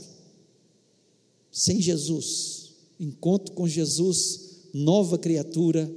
sem 1.53 1.81
Jesus, 1.81 2.71
encontro 2.99 3.53
com 3.53 3.69
Jesus, 3.69 4.41
nova 4.73 5.19
criatura, 5.19 5.91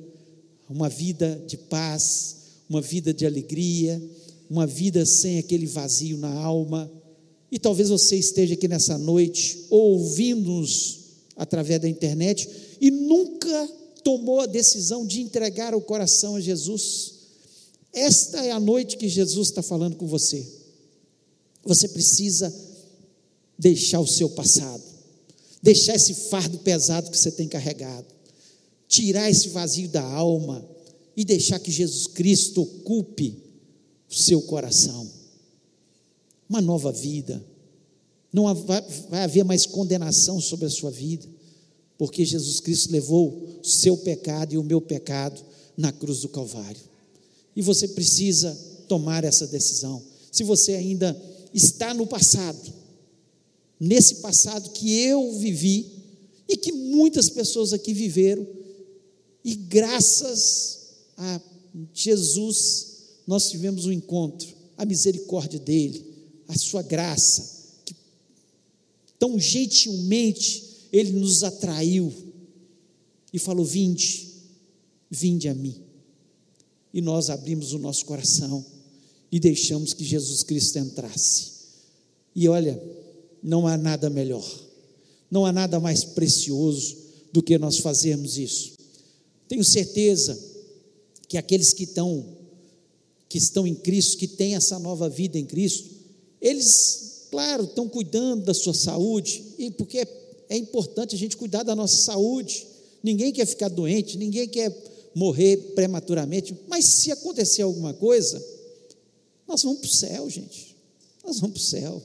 uma 0.69 0.89
vida 0.89 1.43
de 1.48 1.57
paz, 1.57 2.38
uma 2.69 2.81
vida 2.81 3.13
de 3.13 3.25
alegria, 3.25 4.01
uma 4.50 4.68
vida 4.68 5.06
sem 5.06 5.38
aquele 5.40 5.66
vazio 5.66 6.18
na 6.18 6.34
alma. 6.34 6.92
E 7.52 7.60
talvez 7.60 7.90
você 7.90 8.16
esteja 8.16 8.54
aqui 8.54 8.68
nessa 8.68 8.98
noite 8.98 9.66
ouvindo-nos 9.70 11.00
através 11.36 11.82
da 11.82 11.90
internet 11.90 12.50
e 12.80 12.92
nunca 12.92 13.68
tomou 14.04 14.42
a 14.42 14.46
decisão 14.46 15.06
de 15.06 15.22
entregar 15.22 15.74
o 15.74 15.82
coração 15.82 16.36
a 16.36 16.42
Jesus. 16.42 17.14
Esta 17.94 18.44
é 18.44 18.52
a 18.52 18.60
noite 18.60 18.98
que 18.98 19.08
Jesus 19.08 19.50
está 19.50 19.62
falando 19.62 19.96
com 19.96 20.08
você. 20.08 20.46
Você 21.64 21.88
precisa 21.88 22.54
deixar 23.58 24.00
o 24.00 24.08
seu 24.08 24.30
passado, 24.30 24.84
deixar 25.62 25.96
esse 25.96 26.14
fardo 26.14 26.58
pesado 26.60 27.10
que 27.10 27.18
você 27.18 27.32
tem 27.32 27.48
carregado, 27.48 28.08
tirar 28.88 29.30
esse 29.30 29.50
vazio 29.50 29.88
da 29.88 30.04
alma, 30.04 30.68
e 31.16 31.24
deixar 31.24 31.60
que 31.60 31.72
Jesus 31.72 32.08
Cristo 32.08 32.62
ocupe 32.62 33.43
seu 34.13 34.41
coração. 34.41 35.10
Uma 36.50 36.62
nova 36.62 36.91
vida. 36.91 37.43
Não 38.32 38.53
vai, 38.53 38.82
vai 39.10 39.24
haver 39.24 39.43
mais 39.43 39.65
condenação 39.65 40.41
sobre 40.41 40.65
a 40.65 40.70
sua 40.70 40.89
vida, 40.89 41.27
porque 41.98 42.25
Jesus 42.25 42.60
Cristo 42.60 42.91
levou 42.91 43.60
o 43.62 43.67
seu 43.67 43.96
pecado 43.98 44.53
e 44.53 44.58
o 44.58 44.63
meu 44.63 44.82
pecado 44.82 45.41
na 45.77 45.91
cruz 45.91 46.22
do 46.22 46.29
Calvário. 46.29 46.82
E 47.55 47.62
você 47.62 47.88
precisa 47.88 48.58
tomar 48.88 49.24
essa 49.24 49.48
decisão. 49.48 50.01
Se 50.32 50.43
você 50.43 50.74
ainda 50.74 51.15
está 51.53 51.93
no 51.93 52.08
passado, 52.08 52.74
nesse 53.79 54.15
passado 54.15 54.72
que 54.72 54.91
eu 54.91 55.38
vivi 55.38 55.91
e 56.48 56.58
que 56.58 56.72
muitas 56.72 57.29
pessoas 57.29 57.74
aqui 57.74 57.93
viveram, 57.93 58.46
e 59.43 59.55
graças 59.55 60.79
a 61.17 61.41
Jesus, 61.93 62.93
nós 63.25 63.50
tivemos 63.50 63.86
um 63.86 63.92
encontro, 63.92 64.48
a 64.77 64.86
misericórdia 64.86 65.60
dele, 65.60 66.06
a 66.48 66.58
sua 66.58 66.82
graça, 66.82 67.63
que 67.86 67.96
tão 69.18 69.39
gentilmente 69.39 70.63
ele 70.92 71.12
nos 71.12 71.44
atraiu 71.44 72.13
e 73.32 73.39
falou: 73.39 73.65
Vinde, 73.65 74.30
vinde 75.10 75.48
a 75.48 75.53
mim. 75.53 75.75
E 76.94 77.01
nós 77.01 77.30
abrimos 77.30 77.74
o 77.74 77.80
nosso 77.80 78.06
coração 78.06 78.63
e 79.32 79.39
deixamos 79.39 79.94
que 79.94 80.03
Jesus 80.03 80.44
Cristo 80.44 80.77
entrasse. 80.77 81.53
E 82.36 82.48
olha, 82.48 82.80
não 83.42 83.68
há 83.68 83.75
nada 83.75 84.10
melhor, 84.10 84.48
não 85.30 85.46
há 85.46 85.51
nada 85.51 85.80
mais 85.80 86.03
precioso 86.03 86.96
do 87.32 87.42
que 87.42 87.58
nós 87.58 87.80
fazermos 87.80 88.38
isso. 88.38 88.74
Tenho 89.48 89.63
certeza 89.63 90.39
que 91.27 91.38
aqueles 91.38 91.74
que 91.74 91.84
estão 91.84 92.33
que 93.34 93.40
estão 93.40 93.66
em 93.66 93.74
Cristo, 93.74 94.20
que 94.20 94.28
têm 94.28 94.54
essa 94.54 94.78
nova 94.78 95.10
vida 95.10 95.40
em 95.40 95.46
Cristo, 95.46 95.90
eles, 96.40 97.30
claro, 97.32 97.63
estão 97.63 97.90
cuidando 97.90 98.46
da 98.46 98.54
sua 98.54 98.75
saúde, 98.75 99.44
e 99.58 99.72
porque 99.72 99.98
é, 99.98 100.08
é 100.50 100.56
importante 100.56 101.16
a 101.16 101.18
gente 101.18 101.36
cuidar 101.36 101.63
da 101.63 101.75
nossa 101.75 101.96
saúde. 101.96 102.68
Ninguém 103.02 103.34
quer 103.34 103.48
ficar 103.48 103.70
doente, 103.70 104.20
ninguém 104.20 104.48
quer 104.48 104.72
morrer 105.16 105.58
prematuramente, 105.74 106.56
mas 106.68 106.86
se 106.86 107.12
acontecer 107.12 107.63
alguma 107.63 107.92
coisa, 107.92 108.40
nós 109.48 109.63
vamos 109.63 109.80
para 109.80 109.88
o 109.88 109.92
céu, 109.92 110.30
gente. 110.30 110.78
Nós 111.25 111.40
vamos 111.40 111.60
para 111.60 111.66
o 111.66 111.82
céu. 111.82 112.04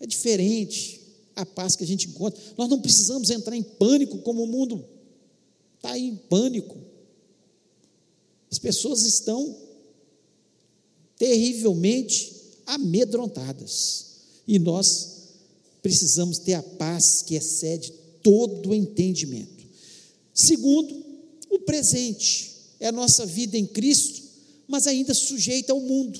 É 0.00 0.06
diferente 0.06 1.02
a 1.36 1.44
paz 1.44 1.76
que 1.76 1.84
a 1.84 1.86
gente 1.86 2.08
encontra. 2.08 2.40
Nós 2.56 2.70
não 2.70 2.80
precisamos 2.80 3.28
entrar 3.28 3.54
em 3.54 3.62
pânico 3.62 4.20
como 4.20 4.42
o 4.42 4.46
mundo 4.46 4.82
está 5.76 5.98
em 5.98 6.16
pânico. 6.16 6.78
As 8.50 8.58
pessoas 8.58 9.02
estão 9.02 9.56
terrivelmente 11.16 12.32
amedrontadas. 12.66 14.06
E 14.46 14.58
nós 14.58 15.18
precisamos 15.82 16.38
ter 16.38 16.54
a 16.54 16.62
paz 16.62 17.22
que 17.22 17.34
excede 17.34 17.92
todo 18.22 18.70
o 18.70 18.74
entendimento. 18.74 19.64
Segundo, 20.34 21.04
o 21.50 21.58
presente 21.60 22.50
é 22.78 22.88
a 22.88 22.92
nossa 22.92 23.26
vida 23.26 23.56
em 23.56 23.66
Cristo, 23.66 24.22
mas 24.66 24.86
ainda 24.86 25.12
sujeita 25.14 25.72
ao 25.72 25.80
mundo. 25.80 26.18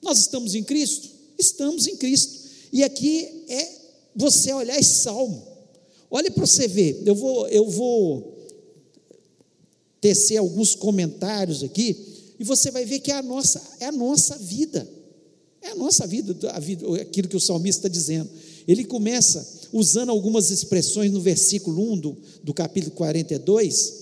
Nós 0.00 0.18
estamos 0.18 0.54
em 0.54 0.64
Cristo? 0.64 1.08
Estamos 1.38 1.86
em 1.86 1.96
Cristo. 1.96 2.40
E 2.72 2.82
aqui 2.82 3.44
é 3.48 3.80
você 4.14 4.52
olhar 4.52 4.78
esse 4.78 5.02
salmo. 5.02 5.46
Olha 6.10 6.30
para 6.30 6.46
você 6.46 6.66
ver. 6.66 7.02
Eu 7.04 7.14
vou, 7.14 7.48
eu 7.48 7.68
vou 7.68 8.31
tecer 10.02 10.36
alguns 10.36 10.74
comentários 10.74 11.62
aqui, 11.62 11.96
e 12.38 12.44
você 12.44 12.72
vai 12.72 12.84
ver 12.84 12.98
que 12.98 13.12
é 13.12 13.14
a 13.14 13.22
nossa, 13.22 13.62
é 13.78 13.86
a 13.86 13.92
nossa 13.92 14.36
vida. 14.36 14.86
É 15.62 15.68
a 15.68 15.74
nossa 15.76 16.04
vida, 16.08 16.36
a 16.50 16.58
vida, 16.58 17.00
aquilo 17.00 17.28
que 17.28 17.36
o 17.36 17.40
salmista 17.40 17.86
está 17.86 17.88
dizendo. 17.88 18.28
Ele 18.66 18.84
começa 18.84 19.60
usando 19.72 20.10
algumas 20.10 20.50
expressões 20.50 21.12
no 21.12 21.20
versículo 21.20 21.92
1 21.92 21.98
do, 21.98 22.16
do 22.42 22.52
capítulo 22.52 22.96
42, 22.96 23.92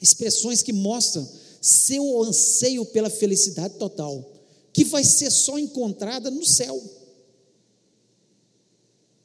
expressões 0.00 0.62
que 0.62 0.72
mostram 0.72 1.28
seu 1.60 2.22
anseio 2.22 2.86
pela 2.86 3.10
felicidade 3.10 3.74
total, 3.74 4.32
que 4.72 4.84
vai 4.84 5.04
ser 5.04 5.30
só 5.30 5.58
encontrada 5.58 6.30
no 6.30 6.46
céu. 6.46 6.82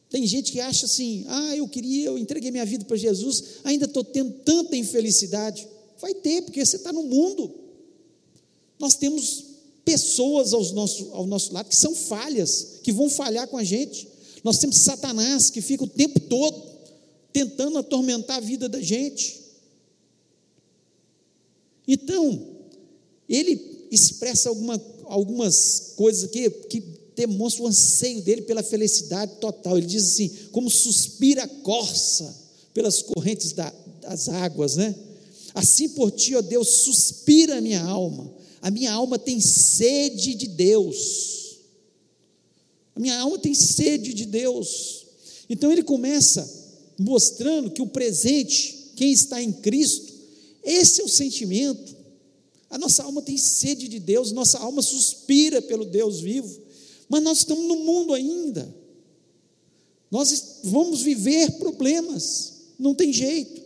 Tem 0.10 0.28
gente 0.28 0.52
que 0.52 0.60
acha 0.60 0.86
assim: 0.86 1.24
ah, 1.30 1.56
eu 1.56 1.68
queria, 1.68 2.08
eu 2.08 2.18
entreguei 2.18 2.52
minha 2.52 2.66
vida 2.66 2.84
para 2.84 2.98
Jesus, 2.98 3.44
ainda 3.64 3.86
estou 3.86 4.04
tendo 4.04 4.32
tanta 4.44 4.76
infelicidade. 4.76 5.66
Vai 6.04 6.14
ter, 6.14 6.42
porque 6.42 6.66
você 6.66 6.76
está 6.76 6.92
no 6.92 7.04
mundo. 7.04 7.50
Nós 8.78 8.96
temos 8.96 9.46
pessoas 9.86 10.52
ao 10.52 10.62
nosso, 10.74 11.10
ao 11.14 11.26
nosso 11.26 11.54
lado 11.54 11.70
que 11.70 11.76
são 11.78 11.96
falhas, 11.96 12.80
que 12.84 12.92
vão 12.92 13.10
falhar 13.10 13.48
com 13.48 13.58
a 13.58 13.64
gente. 13.64 14.10
Nós 14.44 14.58
temos 14.58 14.80
Satanás 14.80 15.50
que 15.50 15.62
fica 15.62 15.86
o 15.86 15.88
tempo 15.88 16.20
todo 16.20 16.62
tentando 17.32 17.78
atormentar 17.78 18.36
a 18.36 18.42
vida 18.42 18.68
da 18.68 18.82
gente. 18.82 19.40
Então, 21.88 22.50
ele 23.30 23.88
expressa 23.90 24.50
alguma, 24.50 24.86
algumas 25.06 25.94
coisas 25.96 26.26
aqui 26.26 26.50
que 26.50 26.82
demonstram 27.16 27.64
o 27.64 27.70
anseio 27.70 28.22
dele 28.24 28.42
pela 28.42 28.62
felicidade 28.62 29.36
total. 29.40 29.78
Ele 29.78 29.88
diz 29.88 30.04
assim: 30.04 30.30
como 30.52 30.70
suspira 30.70 31.44
a 31.46 31.48
corça 31.48 32.36
pelas 32.74 33.02
correntes 33.02 33.54
da, 33.54 33.74
das 34.02 34.28
águas, 34.28 34.76
né? 34.76 34.94
Assim 35.54 35.90
por 35.90 36.12
ti, 36.12 36.36
ó 36.36 36.42
Deus, 36.42 36.68
suspira 36.84 37.58
a 37.58 37.62
minha 37.62 37.84
alma. 37.84 38.34
A 38.62 38.72
minha 38.72 38.92
alma 38.92 39.20
tem 39.20 39.40
sede 39.40 40.34
de 40.34 40.48
Deus. 40.48 41.58
A 42.96 43.00
minha 43.00 43.20
alma 43.20 43.38
tem 43.38 43.54
sede 43.54 44.14
de 44.14 44.26
Deus. 44.26 45.06
Então 45.50 45.72
ele 45.72 45.84
começa 45.84 46.62
mostrando 46.98 47.72
que 47.72 47.82
o 47.82 47.88
presente, 47.88 48.92
quem 48.96 49.12
está 49.12 49.42
em 49.42 49.52
Cristo, 49.52 50.14
esse 50.64 51.02
é 51.02 51.04
o 51.04 51.10
sentimento. 51.10 51.96
A 52.70 52.78
nossa 52.78 53.04
alma 53.04 53.22
tem 53.22 53.38
sede 53.38 53.88
de 53.88 54.00
Deus, 54.00 54.32
nossa 54.32 54.58
alma 54.58 54.82
suspira 54.82 55.62
pelo 55.62 55.86
Deus 55.86 56.22
vivo, 56.22 56.60
mas 57.08 57.22
nós 57.22 57.40
estamos 57.40 57.68
no 57.68 57.76
mundo 57.78 58.14
ainda. 58.14 58.74
Nós 60.10 60.60
vamos 60.64 61.02
viver 61.02 61.52
problemas, 61.60 62.54
não 62.80 62.96
tem 62.96 63.12
jeito. 63.12 63.63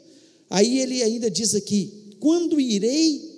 Aí 0.50 0.80
ele 0.80 1.04
ainda 1.04 1.30
diz 1.30 1.56
aqui: 1.56 2.16
quando 2.20 2.60
irei 2.60 3.38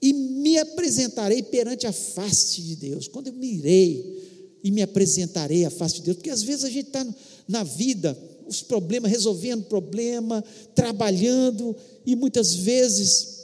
e 0.00 0.12
me 0.12 0.58
apresentarei 0.58 1.42
perante 1.42 1.86
a 1.86 1.92
face 1.92 2.62
de 2.62 2.76
Deus. 2.76 3.08
Quando 3.08 3.28
eu 3.28 3.32
me 3.32 3.54
irei 3.54 4.58
e 4.62 4.70
me 4.70 4.82
apresentarei 4.82 5.64
à 5.64 5.70
face 5.70 5.96
de 5.96 6.02
Deus, 6.02 6.16
porque 6.16 6.30
às 6.30 6.42
vezes 6.42 6.64
a 6.64 6.70
gente 6.70 6.88
está 6.88 7.06
na 7.46 7.64
vida, 7.64 8.16
os 8.46 8.62
problemas, 8.62 9.10
resolvendo 9.10 9.64
problema, 9.64 10.42
trabalhando, 10.74 11.74
e 12.06 12.16
muitas 12.16 12.54
vezes, 12.54 13.38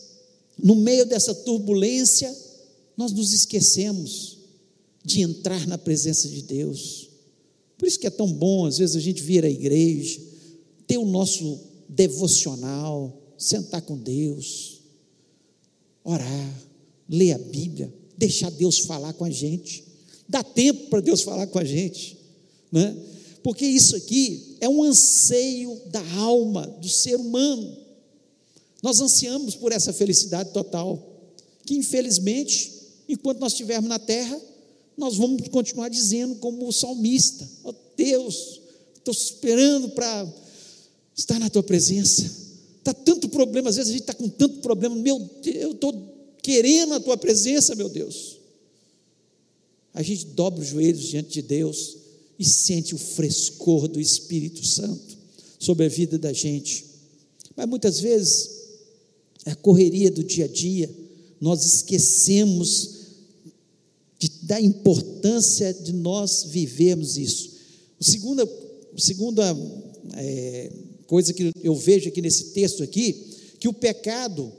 no 0.58 0.76
meio 0.76 1.04
dessa 1.04 1.34
turbulência, 1.34 2.34
nós 2.96 3.12
nos 3.12 3.32
esquecemos 3.32 4.38
de 5.04 5.20
entrar 5.20 5.66
na 5.66 5.76
presença 5.76 6.28
de 6.28 6.42
Deus. 6.42 7.10
Por 7.76 7.86
isso 7.86 7.98
que 7.98 8.06
é 8.06 8.10
tão 8.10 8.30
bom, 8.32 8.64
às 8.64 8.78
vezes, 8.78 8.96
a 8.96 9.00
gente 9.00 9.22
vir 9.22 9.44
à 9.44 9.50
igreja, 9.50 10.20
ter 10.86 10.98
o 10.98 11.04
nosso 11.04 11.60
devocional, 11.88 13.22
sentar 13.38 13.82
com 13.82 13.96
Deus, 13.96 14.80
orar, 16.02 16.62
ler 17.08 17.32
a 17.32 17.38
Bíblia, 17.38 17.92
deixar 18.16 18.50
Deus 18.50 18.80
falar 18.80 19.12
com 19.14 19.24
a 19.24 19.30
gente. 19.30 19.84
Dá 20.28 20.42
tempo 20.42 20.88
para 20.88 21.00
Deus 21.00 21.22
falar 21.22 21.46
com 21.46 21.58
a 21.58 21.64
gente, 21.64 22.18
né? 22.70 22.96
Porque 23.42 23.66
isso 23.66 23.94
aqui 23.94 24.56
é 24.60 24.68
um 24.68 24.82
anseio 24.82 25.78
da 25.86 26.02
alma 26.14 26.66
do 26.66 26.88
ser 26.88 27.16
humano. 27.16 27.76
Nós 28.82 29.00
ansiamos 29.00 29.54
por 29.54 29.70
essa 29.70 29.92
felicidade 29.92 30.50
total, 30.50 30.98
que 31.66 31.74
infelizmente, 31.74 32.72
enquanto 33.08 33.40
nós 33.40 33.52
estivermos 33.52 33.88
na 33.88 33.98
terra, 33.98 34.40
nós 34.96 35.16
vamos 35.16 35.46
continuar 35.48 35.90
dizendo 35.90 36.36
como 36.36 36.66
o 36.66 36.72
salmista: 36.72 37.48
ó 37.64 37.70
oh, 37.70 37.74
Deus, 37.96 38.60
estou 38.96 39.12
esperando 39.12 39.90
para 39.90 40.26
estar 41.16 41.38
na 41.38 41.48
tua 41.48 41.62
presença. 41.62 42.30
Está 42.78 42.92
tanto 42.92 43.28
problema, 43.28 43.70
às 43.70 43.76
vezes 43.76 43.90
a 43.90 43.92
gente 43.92 44.02
está 44.02 44.14
com 44.14 44.28
tanto 44.28 44.60
problema, 44.60 44.94
meu 44.94 45.18
Deus, 45.42 45.56
eu 45.56 45.72
estou 45.72 46.14
querendo 46.42 46.94
a 46.94 47.00
tua 47.00 47.16
presença, 47.16 47.74
meu 47.74 47.88
Deus. 47.88 48.36
A 49.94 50.02
gente 50.02 50.26
dobra 50.26 50.60
os 50.60 50.68
joelhos 50.68 51.02
diante 51.02 51.34
de 51.34 51.42
Deus 51.42 51.96
e 52.38 52.44
sente 52.44 52.94
o 52.94 52.98
frescor 52.98 53.88
do 53.88 54.00
Espírito 54.00 54.66
Santo 54.66 55.16
sobre 55.58 55.86
a 55.86 55.88
vida 55.88 56.18
da 56.18 56.32
gente. 56.32 56.84
Mas 57.56 57.68
muitas 57.68 58.00
vezes, 58.00 58.50
é 59.46 59.52
a 59.52 59.56
correria 59.56 60.10
do 60.10 60.24
dia 60.24 60.44
a 60.44 60.48
dia, 60.48 60.90
nós 61.40 61.64
esquecemos 61.64 62.90
de, 64.18 64.28
da 64.42 64.60
importância 64.60 65.72
de 65.72 65.92
nós 65.92 66.44
vivermos 66.44 67.16
isso. 67.16 67.52
O 68.00 68.04
segundo, 68.04 68.48
o 68.94 69.00
segundo 69.00 69.40
é, 69.42 70.72
coisa 71.06 71.32
que 71.32 71.50
eu 71.62 71.74
vejo 71.74 72.08
aqui 72.08 72.20
nesse 72.20 72.52
texto 72.52 72.82
aqui, 72.82 73.24
que 73.58 73.68
o 73.68 73.72
pecado 73.72 74.52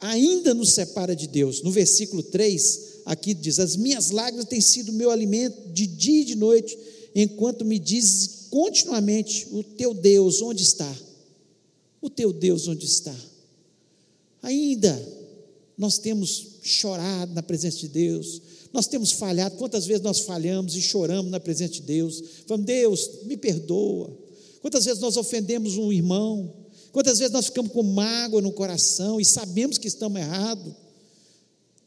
ainda 0.00 0.54
nos 0.54 0.70
separa 0.72 1.14
de 1.14 1.26
Deus. 1.26 1.62
No 1.62 1.70
versículo 1.70 2.22
3, 2.22 2.80
aqui 3.04 3.34
diz: 3.34 3.58
As 3.58 3.76
minhas 3.76 4.10
lágrimas 4.10 4.46
têm 4.46 4.60
sido 4.60 4.92
meu 4.92 5.10
alimento 5.10 5.68
de 5.72 5.86
dia 5.86 6.22
e 6.22 6.24
de 6.24 6.34
noite, 6.34 6.76
enquanto 7.14 7.64
me 7.64 7.78
dizes 7.78 8.46
continuamente: 8.50 9.46
O 9.52 9.62
teu 9.62 9.94
Deus 9.94 10.42
onde 10.42 10.62
está? 10.62 10.96
O 12.00 12.10
teu 12.10 12.32
Deus 12.32 12.68
onde 12.68 12.86
está? 12.86 13.14
Ainda 14.42 15.16
nós 15.76 15.98
temos 15.98 16.58
chorado 16.62 17.34
na 17.34 17.42
presença 17.42 17.78
de 17.78 17.88
Deus, 17.88 18.40
nós 18.72 18.86
temos 18.86 19.12
falhado. 19.12 19.56
Quantas 19.56 19.86
vezes 19.86 20.02
nós 20.02 20.20
falhamos 20.20 20.74
e 20.74 20.80
choramos 20.80 21.30
na 21.30 21.40
presença 21.40 21.74
de 21.74 21.82
Deus? 21.82 22.22
Falamos, 22.46 22.66
Deus, 22.66 23.10
me 23.24 23.36
perdoa. 23.36 24.25
Quantas 24.66 24.84
vezes 24.84 25.00
nós 25.00 25.16
ofendemos 25.16 25.76
um 25.76 25.92
irmão? 25.92 26.52
Quantas 26.90 27.20
vezes 27.20 27.32
nós 27.32 27.46
ficamos 27.46 27.70
com 27.70 27.84
mágoa 27.84 28.42
no 28.42 28.50
coração 28.50 29.20
e 29.20 29.24
sabemos 29.24 29.78
que 29.78 29.86
estamos 29.86 30.20
errados? 30.20 30.74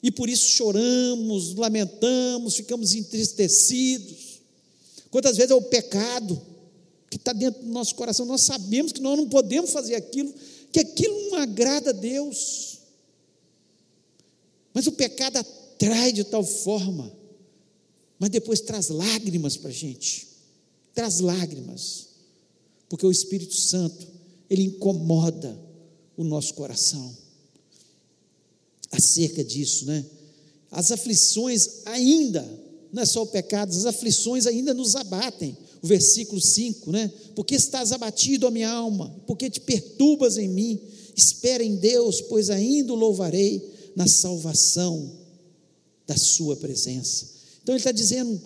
E 0.01 0.09
por 0.09 0.29
isso 0.29 0.45
choramos, 0.45 1.55
lamentamos, 1.55 2.55
ficamos 2.55 2.93
entristecidos. 2.93 4.39
Quantas 5.11 5.35
vezes 5.35 5.51
é 5.51 5.55
o 5.55 5.61
pecado 5.61 6.41
que 7.09 7.17
está 7.17 7.33
dentro 7.33 7.63
do 7.63 7.67
nosso 7.67 7.95
coração? 7.95 8.25
Nós 8.25 8.43
sabemos 8.43 8.93
que 8.93 9.01
nós 9.01 9.17
não 9.17 9.27
podemos 9.27 9.71
fazer 9.71 9.95
aquilo, 9.95 10.33
que 10.71 10.79
aquilo 10.79 11.31
não 11.31 11.39
agrada 11.39 11.89
a 11.89 11.93
Deus. 11.93 12.79
Mas 14.73 14.87
o 14.87 14.93
pecado 14.93 15.35
atrai 15.35 16.13
de 16.13 16.23
tal 16.23 16.45
forma, 16.45 17.11
mas 18.17 18.29
depois 18.29 18.61
traz 18.61 18.87
lágrimas 18.87 19.57
para 19.57 19.69
a 19.69 19.73
gente. 19.73 20.29
Traz 20.93 21.19
lágrimas 21.19 22.07
porque 22.89 23.05
o 23.05 23.11
Espírito 23.11 23.55
Santo, 23.55 24.07
ele 24.49 24.63
incomoda 24.63 25.57
o 26.17 26.23
nosso 26.23 26.53
coração 26.55 27.15
acerca 28.91 29.43
disso, 29.43 29.85
né? 29.85 30.03
As 30.71 30.91
aflições 30.91 31.81
ainda, 31.85 32.45
não 32.91 33.03
é 33.03 33.05
só 33.05 33.23
o 33.23 33.27
pecado, 33.27 33.69
as 33.69 33.85
aflições 33.85 34.45
ainda 34.45 34.73
nos 34.73 34.95
abatem. 34.95 35.55
O 35.81 35.87
versículo 35.87 36.41
5, 36.41 36.91
né? 36.91 37.09
Porque 37.35 37.55
estás 37.55 37.91
abatido, 37.91 38.47
a 38.47 38.51
minha 38.51 38.69
alma, 38.69 39.15
porque 39.25 39.49
te 39.49 39.61
perturbas 39.61 40.37
em 40.37 40.49
mim, 40.49 40.81
Espera 41.19 41.61
em 41.61 41.75
Deus, 41.75 42.21
pois 42.21 42.49
ainda 42.49 42.93
o 42.93 42.95
louvarei 42.95 43.61
na 43.93 44.07
salvação 44.07 45.11
da 46.07 46.15
Sua 46.15 46.55
presença. 46.55 47.27
Então 47.61 47.75
ele 47.75 47.81
está 47.81 47.91
dizendo, 47.91 48.41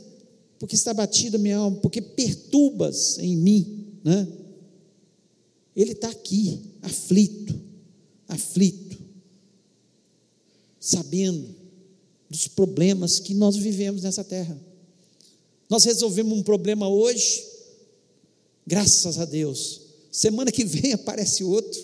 porque 0.58 0.75
está 0.75 0.91
batida 0.91 1.38
a 1.38 1.39
minha 1.39 1.58
alma, 1.58 1.77
porque 1.77 2.01
perturbas 2.01 3.19
em 3.19 3.38
mim, 3.38 3.83
né? 4.04 4.28
Ele 5.76 5.94
está 5.94 6.10
aqui, 6.10 6.60
aflito, 6.82 7.60
aflito, 8.28 8.98
sabendo 10.80 11.56
dos 12.30 12.48
problemas 12.48 13.20
que 13.20 13.34
nós 13.34 13.56
vivemos 13.56 14.04
nessa 14.04 14.24
terra. 14.24 14.60
Nós 15.70 15.84
resolvemos 15.86 16.38
um 16.38 16.44
problema 16.44 16.88
hoje, 16.88 17.44
graças 18.68 19.18
a 19.18 19.26
Deus. 19.26 19.82
Semana 20.12 20.52
que 20.52 20.66
vem 20.66 20.94
aparece 20.94 21.44
outro. 21.44 21.82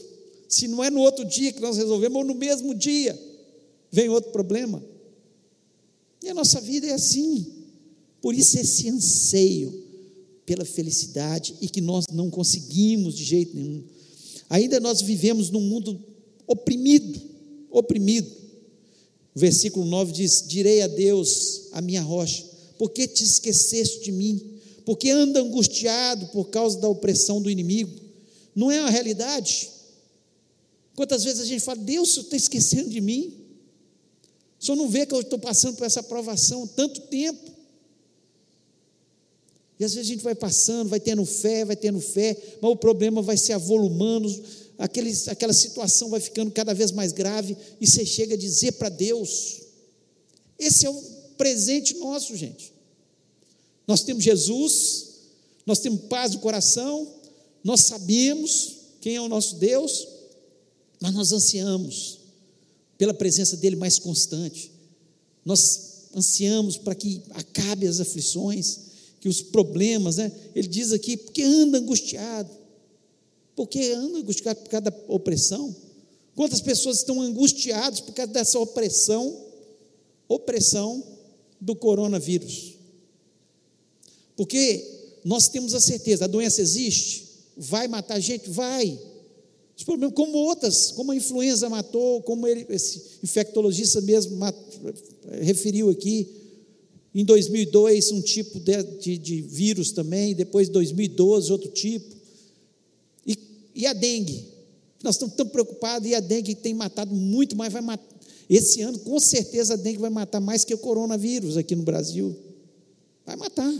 Se 0.48 0.68
não 0.68 0.84
é 0.84 0.90
no 0.90 1.00
outro 1.00 1.26
dia 1.26 1.52
que 1.52 1.62
nós 1.62 1.78
resolvemos, 1.78 2.18
ou 2.18 2.26
no 2.26 2.36
mesmo 2.36 2.76
dia, 2.76 3.20
vem 3.92 4.10
outro 4.10 4.32
problema. 4.32 4.84
E 6.22 6.30
a 6.30 6.34
nossa 6.34 6.60
vida 6.60 6.86
é 6.88 6.94
assim. 6.94 7.48
Por 8.22 8.36
isso, 8.36 8.60
esse 8.60 8.90
anseio 8.90 9.89
pela 10.50 10.66
felicidade 10.66 11.54
e 11.62 11.70
que 11.70 11.80
nós 11.80 12.06
não 12.12 12.28
conseguimos 12.28 13.16
de 13.16 13.24
jeito 13.24 13.56
nenhum. 13.56 13.84
Ainda 14.50 14.80
nós 14.80 15.00
vivemos 15.00 15.52
num 15.52 15.62
mundo 15.62 16.04
oprimido, 16.48 17.22
oprimido. 17.70 18.28
O 19.36 19.40
versículo 19.40 19.86
9 19.86 20.12
diz: 20.12 20.44
Direi 20.48 20.82
a 20.82 20.88
Deus, 20.88 21.68
a 21.72 21.82
minha 21.82 22.02
rocha, 22.02 22.44
por 22.80 22.90
que 22.90 23.08
te 23.08 23.24
esqueceste 23.24 24.04
de 24.04 24.12
mim? 24.12 24.42
Porque 24.86 25.12
anda 25.12 25.40
angustiado 25.40 26.26
por 26.30 26.46
causa 26.46 26.80
da 26.80 26.90
opressão 26.90 27.40
do 27.40 27.52
inimigo. 27.52 27.96
Não 28.56 28.72
é 28.72 28.80
uma 28.80 28.90
realidade? 28.90 29.70
Quantas 30.96 31.24
vezes 31.24 31.42
a 31.42 31.46
gente 31.46 31.62
fala, 31.62 31.78
Deus, 31.78 32.10
você 32.10 32.22
está 32.22 32.36
esquecendo 32.36 32.90
de 32.90 33.00
mim? 33.00 33.36
O 34.60 34.66
senhor 34.66 34.76
não 34.76 34.90
vê 34.90 35.06
que 35.06 35.14
eu 35.14 35.22
estou 35.22 35.38
passando 35.38 35.78
por 35.78 35.86
essa 35.86 36.00
aprovação 36.00 36.66
tanto 36.66 37.02
tempo? 37.02 37.59
E 39.80 39.86
às 39.86 39.94
vezes 39.94 40.10
a 40.10 40.14
gente 40.14 40.24
vai 40.24 40.36
passando, 40.36 40.90
vai 40.90 41.00
tendo 41.00 41.26
fé, 41.26 41.64
vai 41.64 41.76
tendo 41.76 42.02
fé, 42.02 42.36
mas 42.62 42.70
o 42.70 42.76
problema 42.76 43.22
vai 43.22 43.38
se 43.38 43.54
avolumando, 43.54 44.30
aquele, 44.78 45.12
aquela 45.28 45.54
situação 45.54 46.10
vai 46.10 46.20
ficando 46.20 46.52
cada 46.52 46.74
vez 46.74 46.92
mais 46.92 47.14
grave, 47.14 47.56
e 47.80 47.88
você 47.88 48.06
chega 48.06 48.34
a 48.34 48.38
dizer 48.38 48.74
para 48.74 48.90
Deus: 48.90 49.62
esse 50.60 50.86
é 50.86 50.90
o 50.90 51.02
presente 51.38 51.94
nosso, 51.96 52.36
gente. 52.36 52.74
Nós 53.88 54.04
temos 54.04 54.24
Jesus, 54.24 55.08
nós 55.66 55.80
temos 55.80 56.02
paz 56.02 56.32
do 56.34 56.40
coração, 56.40 57.08
nós 57.64 57.82
sabemos 57.82 58.76
quem 59.00 59.16
é 59.16 59.22
o 59.22 59.30
nosso 59.30 59.56
Deus, 59.56 60.08
mas 61.00 61.14
nós 61.14 61.32
ansiamos 61.32 62.20
pela 62.98 63.14
presença 63.14 63.56
dele 63.56 63.78
mais 63.78 63.98
constante. 63.98 64.74
Nós 65.46 66.10
ansiamos 66.14 66.76
para 66.78 66.94
que 66.94 67.22
acabe 67.30 67.88
as 67.88 68.02
aflições, 68.02 68.89
que 69.20 69.28
os 69.28 69.42
problemas, 69.42 70.18
né? 70.18 70.32
Ele 70.56 70.68
diz 70.68 70.92
aqui, 70.92 71.18
porque 71.18 71.44
anda 71.44 71.78
angustiado. 71.78 72.50
Porque 73.56 73.92
anda 73.92 74.20
angustiado 74.20 74.62
por 74.62 74.70
causa 74.70 74.90
da 74.90 74.94
opressão. 75.08 75.76
Quantas 76.36 76.62
pessoas 76.62 77.00
estão 77.00 77.22
angustiadas 77.22 78.00
por 78.00 78.14
causa 78.14 78.32
dessa 78.32 78.58
opressão, 78.60 79.46
opressão 80.28 81.04
do 81.60 81.76
coronavírus? 81.76 82.76
Porque 84.38 84.86
nós 85.26 85.50
temos 85.50 85.74
a 85.74 85.82
certeza, 85.82 86.24
a 86.24 86.28
doença 86.28 86.62
existe, 86.62 87.28
vai 87.58 87.90
matar 87.90 88.16
a 88.16 88.20
gente? 88.22 88.50
Vai. 88.50 88.98
Os 89.76 89.84
problemas, 89.84 90.16
como 90.16 90.38
outras, 90.38 90.92
como 90.92 91.12
a 91.12 91.16
influenza 91.16 91.70
matou, 91.70 92.22
como 92.24 92.48
ele, 92.48 92.66
esse 92.70 93.20
infectologista 93.22 94.00
mesmo 94.00 94.40
referiu 95.42 95.90
aqui, 95.90 96.39
em 97.14 97.26
2002 97.26 98.12
um 98.12 98.22
tipo 98.22 98.60
de, 98.60 98.84
de, 98.84 99.18
de 99.18 99.42
vírus 99.42 99.92
também, 99.92 100.36
depois 100.36 100.70
em 100.70 100.72
2012 100.72 101.52
outro 101.52 101.70
tipo, 101.70 102.16
e, 103.26 103.38
e 103.76 103.88
a 103.88 103.94
dengue, 103.94 104.46
nós 105.04 105.16
estamos 105.16 105.36
tão 105.36 105.48
preocupados, 105.48 106.08
e 106.10 106.16
a 106.16 106.20
dengue 106.20 106.56
tem 106.56 106.74
matado 106.74 107.14
muito 107.14 107.56
mais, 107.56 107.72
vai 107.72 107.82
matar, 107.82 108.08
esse 108.50 108.82
ano 108.82 109.00
com 109.00 109.20
certeza 109.20 109.74
a 109.74 109.78
dengue 109.78 110.00
vai 110.00 110.10
matar 110.10 110.40
mais 110.40 110.64
que 110.64 110.74
o 110.74 110.78
coronavírus 110.78 111.58
aqui 111.58 111.76
no 111.76 111.84
Brasil, 111.84 112.36
vai 113.26 113.36
matar, 113.36 113.74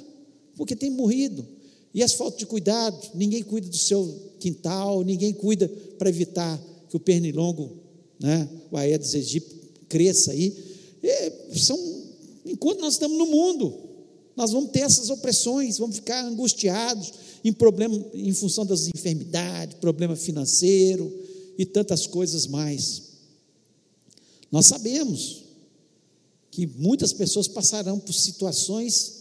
porque 0.56 0.76
tem 0.76 0.90
morrido, 0.90 1.46
e 1.94 2.04
as 2.04 2.14
faltas 2.14 2.40
de 2.40 2.46
cuidado, 2.46 2.98
ninguém 3.16 3.44
cuida 3.44 3.68
do 3.68 3.78
seu 3.78 4.32
quintal, 4.40 5.04
ninguém 5.04 5.34
cuida 5.34 5.68
para 5.98 6.10
evitar 6.10 6.62
que 6.90 6.96
o 6.96 7.00
pernilongo, 7.00 7.72
né, 8.20 8.48
o 8.72 8.78
Aedes 8.78 9.16
aegypti, 9.16 9.56
cresça 9.88 10.32
aí. 10.32 10.54
E 11.02 11.58
são, 11.58 11.78
enquanto 12.52 12.82
nós 12.82 12.94
estamos 12.94 13.18
no 13.18 13.26
mundo, 13.26 13.74
nós 14.36 14.52
vamos 14.52 14.72
ter 14.72 14.82
essas 14.82 15.10
opressões, 15.10 15.78
vamos 15.78 15.98
ficar 15.98 16.24
angustiados 16.24 17.14
em 17.44 17.52
problema, 17.52 18.02
em 18.14 18.34
função 18.34 18.66
das 18.66 18.88
enfermidades, 18.88 19.78
problema 19.80 20.16
financeiro 20.16 21.14
e 21.58 21.66
tantas 21.66 22.08
coisas 22.08 22.48
mais. 22.48 23.04
Nós 24.52 24.68
sabemos 24.68 25.44
que 26.52 26.66
muitas 26.66 27.14
pessoas 27.14 27.48
passarão 27.48 28.00
por 28.00 28.14
situações 28.14 29.20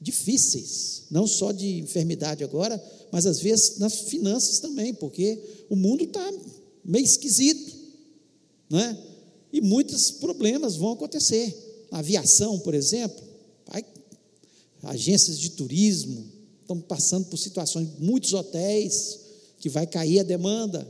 difíceis, 0.00 1.02
não 1.10 1.26
só 1.26 1.52
de 1.52 1.78
enfermidade 1.78 2.42
agora, 2.42 2.82
mas 3.12 3.26
às 3.26 3.40
vezes 3.40 3.78
nas 3.78 4.02
finanças 4.02 4.58
também, 4.60 4.94
porque 4.94 5.38
o 5.68 5.76
mundo 5.76 6.04
está 6.04 6.32
meio 6.84 7.04
esquisito, 7.04 7.72
né? 8.70 8.96
E 9.52 9.60
muitos 9.60 10.12
problemas 10.12 10.76
vão 10.76 10.92
acontecer. 10.92 11.69
Aviação, 11.90 12.58
por 12.60 12.74
exemplo, 12.74 13.22
vai, 13.66 13.84
agências 14.82 15.38
de 15.38 15.50
turismo 15.50 16.24
estão 16.60 16.80
passando 16.80 17.26
por 17.26 17.36
situações, 17.36 17.88
muitos 17.98 18.32
hotéis 18.32 19.20
que 19.58 19.68
vai 19.68 19.86
cair 19.86 20.20
a 20.20 20.24
demanda, 20.24 20.86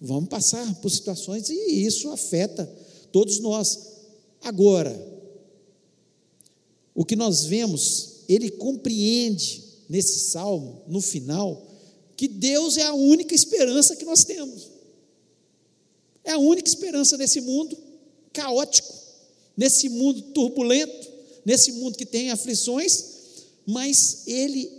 vamos 0.00 0.28
passar 0.28 0.74
por 0.76 0.90
situações 0.90 1.48
e 1.48 1.84
isso 1.86 2.10
afeta 2.10 2.64
todos 3.12 3.38
nós. 3.38 3.78
Agora, 4.42 4.94
o 6.94 7.04
que 7.04 7.16
nós 7.16 7.44
vemos, 7.44 8.20
ele 8.28 8.50
compreende 8.50 9.62
nesse 9.88 10.30
salmo, 10.30 10.82
no 10.86 11.00
final, 11.00 11.66
que 12.16 12.28
Deus 12.28 12.76
é 12.76 12.82
a 12.82 12.94
única 12.94 13.34
esperança 13.34 13.96
que 13.96 14.04
nós 14.04 14.24
temos. 14.24 14.70
É 16.22 16.32
a 16.32 16.38
única 16.38 16.68
esperança 16.68 17.16
nesse 17.16 17.40
mundo 17.40 17.76
caótico, 18.32 18.92
nesse 19.56 19.88
mundo 19.88 20.20
turbulento, 20.32 21.12
nesse 21.44 21.72
mundo 21.72 21.96
que 21.96 22.06
tem 22.06 22.30
aflições, 22.30 23.04
mas 23.66 24.22
ele 24.26 24.70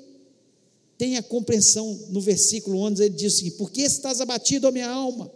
tem 0.98 1.18
a 1.18 1.24
compreensão 1.24 2.00
no 2.10 2.22
versículo 2.22 2.80
11, 2.80 3.04
ele 3.04 3.16
diz 3.16 3.36
assim: 3.36 3.52
Por 3.52 3.72
que 3.72 3.82
estás 3.82 4.22
abatido, 4.22 4.68
a 4.68 4.72
minha 4.72 4.90
alma? 4.90 5.32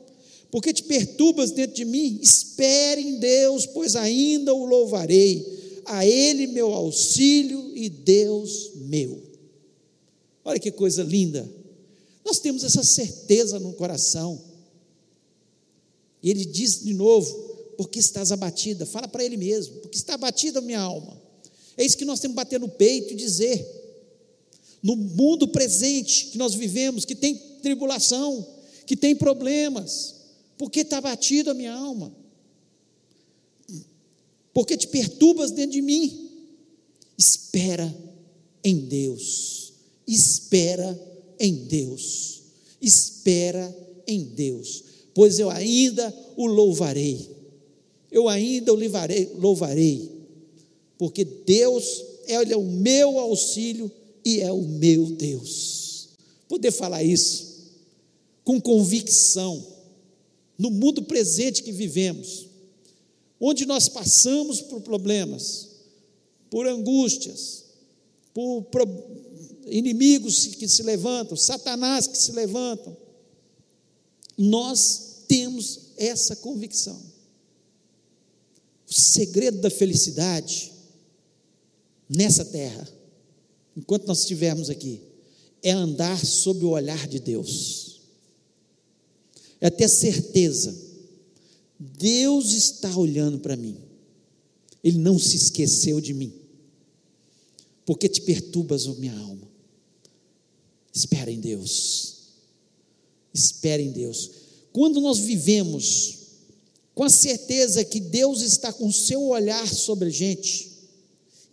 Por 0.52 0.64
que 0.64 0.74
te 0.74 0.84
perturbas 0.84 1.52
dentro 1.52 1.76
de 1.76 1.86
mim? 1.86 2.20
Espere 2.22 3.02
em 3.02 3.20
Deus, 3.20 3.66
pois 3.68 3.96
ainda 3.96 4.54
o 4.54 4.66
louvarei. 4.66 5.82
A 5.86 6.06
Ele 6.06 6.48
meu 6.48 6.74
auxílio 6.74 7.72
e 7.76 7.90
Deus 7.90 8.72
meu. 8.76 9.22
Olha 10.44 10.60
que 10.60 10.72
coisa 10.72 11.04
linda. 11.04 11.50
Nós 12.26 12.40
temos 12.40 12.64
essa 12.64 12.84
certeza 12.84 13.60
no 13.60 13.74
coração. 13.74 14.40
Ele 16.24 16.46
diz 16.46 16.84
de 16.84 16.94
novo: 16.94 17.49
porque 17.80 17.98
estás 17.98 18.30
abatida? 18.30 18.86
Fala 18.86 19.08
para 19.08 19.24
ele 19.24 19.38
mesmo: 19.38 19.76
porque 19.78 19.98
está 19.98 20.16
abatida 20.16 20.60
a 20.60 20.62
minha 20.62 20.82
alma. 20.82 21.18
É 21.78 21.86
isso 21.86 21.98
que 21.98 22.04
nós 22.04 22.20
temos 22.20 22.34
que 22.34 22.44
bater 22.44 22.60
no 22.60 22.68
peito 22.68 23.14
e 23.14 23.16
dizer. 23.16 23.78
No 24.84 24.96
mundo 24.96 25.48
presente 25.48 26.28
que 26.28 26.38
nós 26.38 26.54
vivemos, 26.54 27.06
que 27.06 27.16
tem 27.16 27.36
tribulação, 27.62 28.46
que 28.86 28.96
tem 28.96 29.16
problemas, 29.16 30.16
porque 30.58 30.82
está 30.82 30.98
abatida 30.98 31.52
a 31.52 31.54
minha 31.54 31.74
alma? 31.74 32.14
Porque 34.54 34.76
te 34.76 34.88
perturbas 34.88 35.52
dentro 35.52 35.72
de 35.72 35.82
mim? 35.82 36.30
Espera 37.18 37.94
em 38.64 38.78
Deus 38.78 39.60
espera 40.10 41.00
em 41.40 41.54
Deus. 41.54 42.42
Espera 42.82 43.76
em 44.08 44.24
Deus, 44.24 44.84
pois 45.14 45.38
eu 45.38 45.50
ainda 45.50 46.14
o 46.38 46.48
louvarei. 46.48 47.30
Eu 48.12 48.28
ainda 48.28 48.74
o 48.74 48.76
louvarei, 48.76 49.32
louvarei 49.36 50.20
porque 51.00 51.24
Deus 51.24 52.04
é 52.28 52.56
o 52.56 52.64
meu 52.64 53.18
auxílio 53.18 53.90
e 54.24 54.42
é 54.42 54.52
o 54.52 54.62
meu 54.62 55.06
Deus. 55.06 56.10
Poder 56.48 56.72
falar 56.72 57.02
isso 57.04 57.50
com 58.44 58.60
convicção 58.60 59.66
no 60.58 60.70
mundo 60.70 61.04
presente 61.04 61.64
que 61.64 61.72
vivemos, 61.72 62.48
onde 63.40 63.66
nós 63.66 63.88
passamos 63.88 64.60
por 64.60 64.82
problemas, 64.82 65.70
por 66.50 66.68
angústias, 66.68 67.64
por 68.34 68.66
inimigos 69.68 70.48
que 70.48 70.68
se 70.68 70.84
levantam, 70.84 71.38
Satanás 71.38 72.08
que 72.08 72.18
se 72.18 72.34
levantam. 72.34 72.96
Nós 74.38 75.24
temos 75.30 75.92
essa 75.96 76.36
convicção. 76.36 77.00
O 78.90 78.94
segredo 78.94 79.60
da 79.60 79.70
felicidade 79.70 80.72
nessa 82.10 82.44
terra, 82.44 82.88
enquanto 83.78 84.08
nós 84.08 84.22
estivermos 84.22 84.70
aqui, 84.70 85.00
é 85.62 85.72
andar 85.72 86.26
sob 86.26 86.66
o 86.66 86.70
olhar 86.70 87.08
de 87.08 87.20
Deus, 87.20 88.02
é 89.62 89.70
ter 89.70 89.88
certeza, 89.88 90.76
Deus 91.78 92.52
está 92.54 92.96
olhando 92.98 93.40
para 93.40 93.56
mim, 93.56 93.78
Ele 94.84 94.98
não 94.98 95.20
se 95.20 95.36
esqueceu 95.36 96.02
de 96.02 96.14
mim, 96.14 96.34
porque 97.86 98.10
te 98.10 98.22
perturbas 98.22 98.88
a 98.88 98.94
minha 98.96 99.18
alma. 99.18 99.48
Espera 100.92 101.30
em 101.30 101.40
Deus, 101.40 102.24
espera 103.32 103.82
em 103.82 103.92
Deus. 103.92 104.32
Quando 104.74 105.00
nós 105.00 105.20
vivemos 105.20 106.19
com 107.00 107.06
a 107.06 107.10
certeza 107.10 107.86
que 107.86 107.98
Deus 107.98 108.42
está 108.42 108.74
com 108.74 108.88
o 108.88 108.92
seu 108.92 109.24
olhar 109.28 109.66
sobre 109.66 110.10
a 110.10 110.12
gente, 110.12 110.70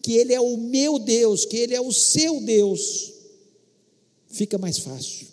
que 0.03 0.15
Ele 0.15 0.35
é 0.35 0.41
o 0.41 0.57
meu 0.57 0.99
Deus, 0.99 1.45
que 1.45 1.57
Ele 1.57 1.73
é 1.73 1.81
o 1.81 1.93
seu 1.93 2.41
Deus, 2.41 3.13
fica 4.27 4.59
mais 4.59 4.79
fácil. 4.79 5.29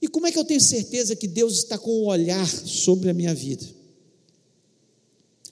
E 0.00 0.08
como 0.08 0.26
é 0.26 0.32
que 0.32 0.38
eu 0.38 0.46
tenho 0.46 0.62
certeza 0.62 1.14
que 1.14 1.28
Deus 1.28 1.58
está 1.58 1.76
com 1.76 1.90
o 1.90 2.06
olhar 2.06 2.48
sobre 2.48 3.10
a 3.10 3.12
minha 3.12 3.34
vida? 3.34 3.66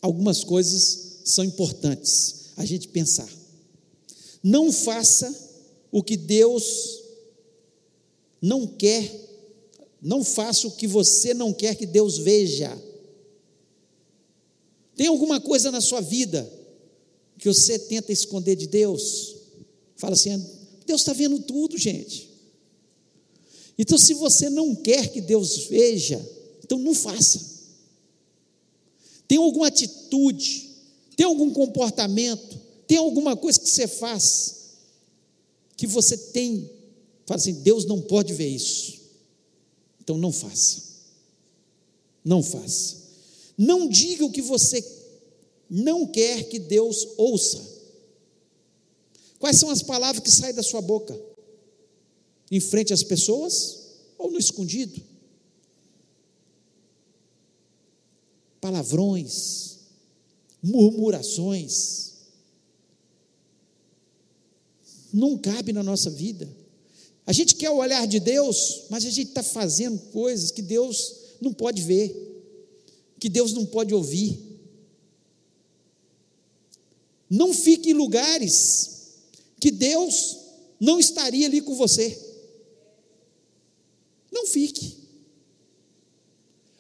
Algumas 0.01 0.42
coisas 0.42 1.18
são 1.22 1.44
importantes 1.44 2.46
a 2.57 2.64
gente 2.64 2.88
pensar. 2.88 3.29
Não 4.42 4.72
faça 4.72 5.31
o 5.90 6.03
que 6.03 6.16
Deus 6.16 7.03
não 8.40 8.66
quer, 8.66 9.12
não 10.01 10.25
faça 10.25 10.66
o 10.66 10.72
que 10.72 10.87
você 10.87 11.35
não 11.35 11.53
quer 11.53 11.75
que 11.75 11.85
Deus 11.85 12.16
veja. 12.16 12.90
Tem 15.03 15.09
alguma 15.09 15.41
coisa 15.41 15.73
na 15.73 15.81
sua 15.81 16.01
vida 16.01 16.49
que 17.37 17.49
você 17.49 17.77
tenta 17.77 18.12
esconder 18.12 18.55
de 18.55 18.69
Deus? 18.69 19.35
Fala 19.97 20.12
assim: 20.12 20.31
Deus 20.87 21.01
está 21.01 21.12
vendo 21.12 21.41
tudo, 21.41 21.77
gente. 21.77 22.31
Então, 23.77 23.99
se 23.99 24.15
você 24.15 24.49
não 24.49 24.77
quer 24.77 25.11
que 25.11 25.21
Deus 25.21 25.67
veja, 25.67 26.25
então 26.62 26.79
não 26.79 26.95
faça. 26.95 27.41
Tem 29.27 29.38
alguma 29.38 29.67
atitude, 29.67 30.71
tem 31.17 31.27
algum 31.27 31.53
comportamento, 31.53 32.61
tem 32.87 32.99
alguma 32.99 33.37
coisa 33.37 33.59
que 33.59 33.69
você 33.69 33.88
faz 33.88 34.77
que 35.77 35.88
você 35.88 36.17
tem, 36.17 36.71
fala 37.27 37.41
assim: 37.41 37.55
Deus 37.55 37.87
não 37.87 38.01
pode 38.01 38.33
ver 38.35 38.47
isso. 38.47 39.01
Então 40.01 40.17
não 40.17 40.31
faça. 40.31 40.81
Não 42.25 42.41
faça. 42.41 43.02
Não 43.57 43.88
diga 43.88 44.25
o 44.25 44.31
que 44.31 44.43
você 44.43 44.83
não 45.69 46.07
quer 46.07 46.49
que 46.49 46.59
Deus 46.59 47.09
ouça. 47.17 47.73
Quais 49.38 49.59
são 49.59 49.71
as 49.71 49.83
palavras 49.83 50.23
que 50.23 50.31
saem 50.31 50.55
da 50.55 50.62
sua 50.62 50.81
boca? 50.81 51.19
Em 52.51 52.61
frente 52.61 52.93
às 52.93 53.03
pessoas 53.03 53.79
ou 54.19 54.31
no 54.31 54.38
escondido? 54.38 55.03
Palavrões, 58.61 59.79
murmurações. 60.62 62.12
Não 65.12 65.37
cabe 65.37 65.73
na 65.73 65.83
nossa 65.83 66.09
vida. 66.09 66.49
A 67.27 67.33
gente 67.33 67.55
quer 67.55 67.71
o 67.71 67.77
olhar 67.77 68.07
de 68.07 68.21
Deus, 68.21 68.85
mas 68.91 69.05
a 69.05 69.11
gente 69.11 69.29
está 69.29 69.43
fazendo 69.43 69.99
coisas 70.11 70.51
que 70.51 70.62
Deus 70.62 71.15
não 71.41 71.53
pode 71.53 71.83
ver, 71.83 72.32
que 73.23 73.29
Deus 73.29 73.53
não 73.53 73.65
pode 73.65 73.95
ouvir. 73.95 74.37
Não 77.31 77.55
fique 77.55 77.91
em 77.91 77.95
lugares 77.95 79.13
que 79.61 79.71
Deus 79.71 80.39
não 80.81 80.99
estaria 80.99 81.47
ali 81.47 81.61
com 81.61 81.73
você. 81.77 82.21
Não 84.33 84.45
fique. 84.45 84.99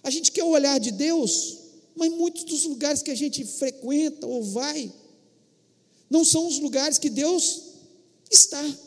A 0.02 0.10
gente 0.10 0.32
quer 0.32 0.42
o 0.42 0.48
olhar 0.48 0.80
de 0.80 0.90
Deus, 0.90 1.58
mas 1.94 2.10
muitos 2.10 2.42
dos 2.42 2.64
lugares 2.64 3.04
que 3.04 3.12
a 3.12 3.14
gente 3.14 3.44
frequenta 3.44 4.26
ou 4.26 4.42
vai, 4.42 4.92
não 6.10 6.24
são 6.24 6.48
os 6.48 6.58
lugares 6.58 6.98
que 6.98 7.08
Deus 7.08 7.62
está. 8.28 8.78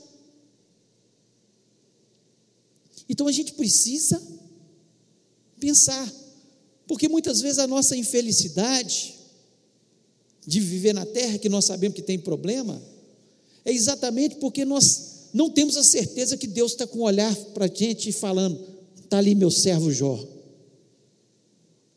Então 3.08 3.30
a 3.30 3.32
gente 3.32 3.54
precisa 3.54 4.22
pensar, 5.58 6.24
porque 6.88 7.08
muitas 7.08 7.41
vezes 7.41 7.60
a 7.60 7.67
nossa 7.67 7.95
infelicidade 7.95 9.15
de 10.45 10.60
viver 10.60 10.93
na 10.93 11.06
terra, 11.06 11.38
que 11.38 11.50
nós 11.50 11.65
sabemos 11.65 11.95
que 11.95 12.02
tem 12.02 12.19
problema, 12.19 12.82
é 13.63 13.71
exatamente 13.71 14.36
porque 14.36 14.63
nós 14.63 15.30
não 15.34 15.50
temos 15.50 15.76
a 15.76 15.84
certeza 15.84 16.38
que 16.38 16.48
Deus 16.48 16.71
está 16.71 16.86
com 16.86 17.00
o 17.00 17.02
um 17.02 17.06
olhar 17.06 17.36
para 17.54 17.65
a 17.65 17.67
gente 17.67 18.10
e 18.10 18.13
falando: 18.13 18.60
está 18.95 19.17
ali 19.17 19.34
meu 19.34 19.50
servo 19.50 19.91
Jó, 19.91 20.24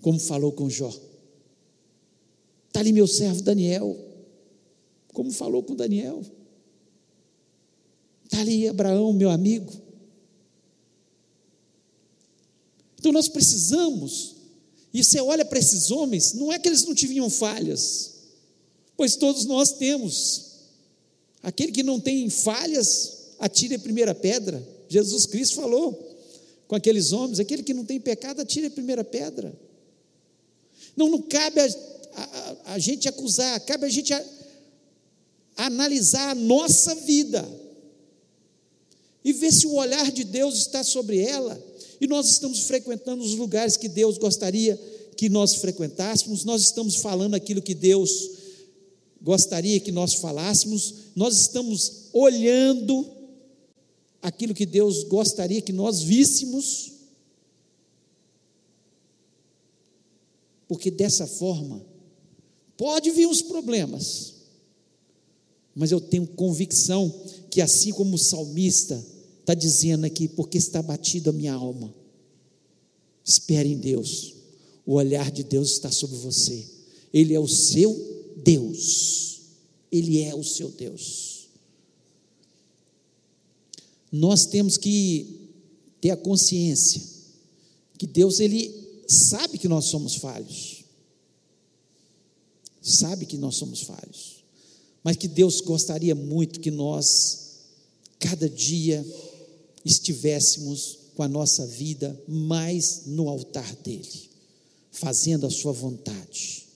como 0.00 0.18
falou 0.18 0.52
com 0.52 0.70
Jó. 0.70 0.92
Está 2.68 2.80
ali 2.80 2.92
meu 2.92 3.06
servo 3.06 3.42
Daniel, 3.42 3.96
como 5.12 5.30
falou 5.30 5.62
com 5.62 5.74
Daniel. 5.74 6.22
Está 8.24 8.40
ali 8.40 8.68
Abraão, 8.68 9.12
meu 9.12 9.30
amigo. 9.30 9.72
Então 12.98 13.12
nós 13.12 13.28
precisamos, 13.28 14.36
e 14.92 15.04
você 15.04 15.20
olha 15.20 15.44
para 15.44 15.58
esses 15.58 15.90
homens, 15.90 16.32
não 16.32 16.52
é 16.52 16.58
que 16.58 16.68
eles 16.68 16.84
não 16.84 16.94
tinham 16.94 17.28
falhas, 17.28 18.12
pois 18.96 19.16
todos 19.16 19.44
nós 19.44 19.72
temos. 19.72 20.46
Aquele 21.42 21.72
que 21.72 21.82
não 21.82 22.00
tem 22.00 22.28
falhas, 22.30 23.18
atire 23.38 23.74
a 23.74 23.78
primeira 23.78 24.14
pedra. 24.14 24.66
Jesus 24.88 25.26
Cristo 25.26 25.56
falou 25.56 26.16
com 26.66 26.74
aqueles 26.74 27.12
homens: 27.12 27.38
aquele 27.38 27.62
que 27.62 27.74
não 27.74 27.84
tem 27.84 28.00
pecado, 28.00 28.40
atire 28.40 28.66
a 28.66 28.70
primeira 28.70 29.04
pedra. 29.04 29.54
Não, 30.96 31.08
não 31.08 31.22
cabe 31.22 31.60
a, 31.60 31.66
a, 32.14 32.74
a 32.74 32.78
gente 32.78 33.08
acusar, 33.08 33.60
cabe 33.60 33.86
a 33.86 33.88
gente 33.88 34.12
a, 34.12 34.24
analisar 35.56 36.30
a 36.30 36.34
nossa 36.34 36.94
vida 36.94 37.46
e 39.24 39.32
ver 39.32 39.52
se 39.52 39.66
o 39.66 39.74
olhar 39.74 40.10
de 40.10 40.24
Deus 40.24 40.56
está 40.56 40.82
sobre 40.82 41.20
ela. 41.20 41.67
E 42.00 42.06
nós 42.06 42.28
estamos 42.28 42.60
frequentando 42.60 43.22
os 43.22 43.34
lugares 43.34 43.76
que 43.76 43.88
Deus 43.88 44.18
gostaria 44.18 44.76
que 45.16 45.28
nós 45.28 45.56
frequentássemos, 45.56 46.44
nós 46.44 46.62
estamos 46.62 46.96
falando 46.96 47.34
aquilo 47.34 47.60
que 47.60 47.74
Deus 47.74 48.30
gostaria 49.20 49.80
que 49.80 49.90
nós 49.90 50.14
falássemos, 50.14 50.94
nós 51.16 51.40
estamos 51.40 52.04
olhando 52.12 53.04
aquilo 54.22 54.54
que 54.54 54.64
Deus 54.64 55.02
gostaria 55.02 55.60
que 55.60 55.72
nós 55.72 56.02
víssemos, 56.02 56.92
porque 60.68 60.88
dessa 60.88 61.26
forma, 61.26 61.84
pode 62.76 63.10
vir 63.10 63.26
os 63.26 63.42
problemas, 63.42 64.34
mas 65.74 65.90
eu 65.90 66.00
tenho 66.00 66.28
convicção 66.28 67.12
que, 67.50 67.60
assim 67.60 67.90
como 67.90 68.14
o 68.14 68.18
salmista 68.18 69.04
está 69.48 69.54
dizendo 69.54 70.04
aqui, 70.04 70.28
porque 70.28 70.58
está 70.58 70.82
batido 70.82 71.30
a 71.30 71.32
minha 71.32 71.54
alma, 71.54 71.94
espere 73.24 73.70
em 73.70 73.78
Deus, 73.78 74.34
o 74.84 74.94
olhar 74.94 75.30
de 75.30 75.42
Deus 75.42 75.70
está 75.72 75.90
sobre 75.90 76.18
você, 76.18 76.66
Ele 77.12 77.34
é 77.34 77.40
o 77.40 77.48
seu 77.48 77.96
Deus. 78.44 79.26
Ele 79.90 80.20
é 80.20 80.34
o 80.34 80.44
seu 80.44 80.70
Deus. 80.70 81.48
Nós 84.12 84.44
temos 84.44 84.76
que 84.76 85.50
ter 86.00 86.10
a 86.10 86.16
consciência 86.16 87.02
que 87.96 88.06
Deus 88.06 88.38
ele 88.38 89.02
sabe 89.08 89.56
que 89.56 89.66
nós 89.66 89.86
somos 89.86 90.16
falhos. 90.16 90.84
Sabe 92.82 93.26
que 93.26 93.36
nós 93.36 93.56
somos 93.56 93.80
falhos. 93.80 94.44
Mas 95.02 95.16
que 95.16 95.26
Deus 95.26 95.60
gostaria 95.62 96.14
muito 96.14 96.60
que 96.60 96.70
nós 96.70 97.48
cada 98.18 98.48
dia 98.48 99.04
estivéssemos 99.90 100.98
com 101.14 101.22
a 101.22 101.28
nossa 101.28 101.66
vida 101.66 102.20
mais 102.28 103.02
no 103.06 103.28
altar 103.28 103.74
dele, 103.76 104.30
fazendo 104.92 105.46
a 105.46 105.50
sua 105.50 105.72
vontade 105.72 106.68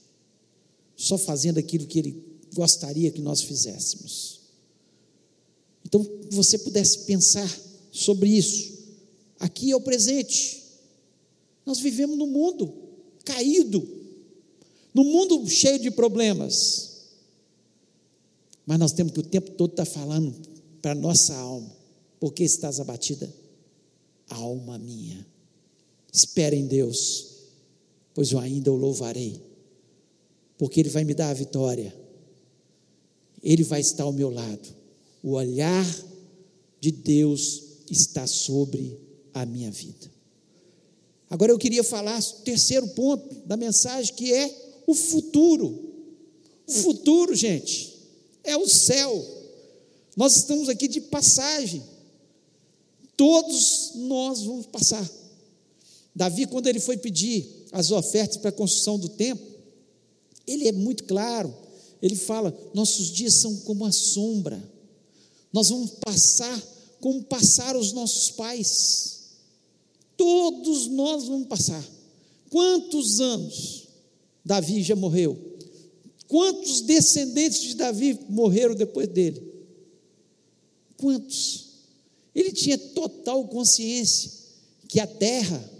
só 1.03 1.17
fazendo 1.17 1.57
aquilo 1.57 1.85
que 1.85 1.99
Ele 1.99 2.23
gostaria 2.53 3.11
que 3.11 3.21
nós 3.21 3.41
fizéssemos. 3.41 4.39
Então, 5.85 6.07
você 6.31 6.57
pudesse 6.57 6.99
pensar 6.99 7.49
sobre 7.91 8.29
isso. 8.29 8.71
Aqui 9.39 9.71
é 9.71 9.75
o 9.75 9.81
presente. 9.81 10.63
Nós 11.65 11.79
vivemos 11.79 12.17
num 12.17 12.27
mundo 12.27 12.73
caído, 13.25 13.85
num 14.93 15.03
mundo 15.03 15.47
cheio 15.49 15.79
de 15.79 15.91
problemas. 15.91 16.91
Mas 18.65 18.79
nós 18.79 18.93
temos 18.93 19.11
que 19.11 19.19
o 19.19 19.23
tempo 19.23 19.51
todo 19.51 19.71
estar 19.71 19.85
falando 19.85 20.33
para 20.81 20.91
a 20.91 20.95
nossa 20.95 21.35
alma: 21.35 21.69
porque 22.23 22.45
estás 22.45 22.79
abatida? 22.79 23.29
Alma 24.29 24.79
minha. 24.79 25.27
Espere 26.09 26.55
em 26.55 26.65
Deus, 26.65 27.49
pois 28.13 28.31
eu 28.31 28.39
ainda 28.39 28.71
o 28.71 28.77
louvarei, 28.77 29.41
porque 30.57 30.79
Ele 30.79 30.87
vai 30.87 31.03
me 31.03 31.13
dar 31.13 31.31
a 31.31 31.33
vitória, 31.33 31.93
Ele 33.43 33.61
vai 33.61 33.81
estar 33.81 34.03
ao 34.03 34.13
meu 34.13 34.29
lado. 34.29 34.73
O 35.21 35.31
olhar 35.31 35.85
de 36.79 36.91
Deus 36.93 37.61
está 37.91 38.25
sobre 38.25 38.97
a 39.33 39.45
minha 39.45 39.69
vida. 39.69 40.09
Agora 41.29 41.51
eu 41.51 41.59
queria 41.59 41.83
falar 41.83 42.17
o 42.17 42.43
terceiro 42.43 42.87
ponto 42.87 43.35
da 43.45 43.57
mensagem, 43.57 44.15
que 44.15 44.33
é 44.33 44.81
o 44.87 44.95
futuro. 44.95 45.93
O 46.65 46.71
futuro, 46.71 47.35
gente, 47.35 47.93
é 48.45 48.55
o 48.55 48.65
céu. 48.65 49.13
Nós 50.15 50.37
estamos 50.37 50.69
aqui 50.69 50.87
de 50.87 51.01
passagem. 51.01 51.91
Todos 53.23 53.91
nós 53.95 54.41
vamos 54.41 54.65
passar. 54.65 55.09
Davi, 56.13 56.45
quando 56.45 56.67
ele 56.67 56.81
foi 56.81 56.97
pedir 56.97 57.67
as 57.71 57.89
ofertas 57.89 58.35
para 58.35 58.49
a 58.49 58.51
construção 58.51 58.99
do 58.99 59.07
templo, 59.07 59.47
ele 60.45 60.67
é 60.67 60.73
muito 60.73 61.05
claro. 61.05 61.55
Ele 62.01 62.17
fala: 62.17 62.53
nossos 62.73 63.09
dias 63.11 63.35
são 63.35 63.55
como 63.61 63.85
a 63.85 63.93
sombra. 63.93 64.61
Nós 65.53 65.69
vamos 65.69 65.91
passar 66.01 66.61
como 66.99 67.23
passaram 67.23 67.79
os 67.79 67.93
nossos 67.93 68.31
pais. 68.31 69.21
Todos 70.17 70.87
nós 70.87 71.23
vamos 71.23 71.47
passar. 71.47 71.81
Quantos 72.49 73.21
anos 73.21 73.87
Davi 74.43 74.83
já 74.83 74.97
morreu? 74.97 75.39
Quantos 76.27 76.81
descendentes 76.81 77.61
de 77.61 77.75
Davi 77.75 78.19
morreram 78.27 78.75
depois 78.75 79.07
dele? 79.07 79.41
Quantos? 80.97 81.72
Ele 82.35 82.51
tinha 82.51 82.77
total 82.77 83.47
consciência 83.47 84.31
que 84.87 84.99
a 84.99 85.07
terra, 85.07 85.71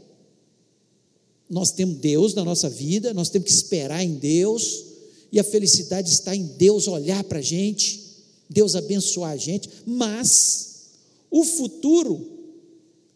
nós 1.49 1.71
temos 1.71 1.97
Deus 1.97 2.33
na 2.33 2.43
nossa 2.43 2.69
vida, 2.69 3.13
nós 3.13 3.29
temos 3.29 3.47
que 3.47 3.53
esperar 3.53 4.03
em 4.03 4.15
Deus, 4.15 4.85
e 5.31 5.39
a 5.39 5.43
felicidade 5.43 6.09
está 6.09 6.35
em 6.35 6.45
Deus 6.45 6.87
olhar 6.87 7.23
para 7.23 7.39
a 7.39 7.41
gente, 7.41 8.01
Deus 8.49 8.75
abençoar 8.75 9.31
a 9.31 9.37
gente, 9.37 9.69
mas 9.85 10.89
o 11.29 11.43
futuro 11.43 12.23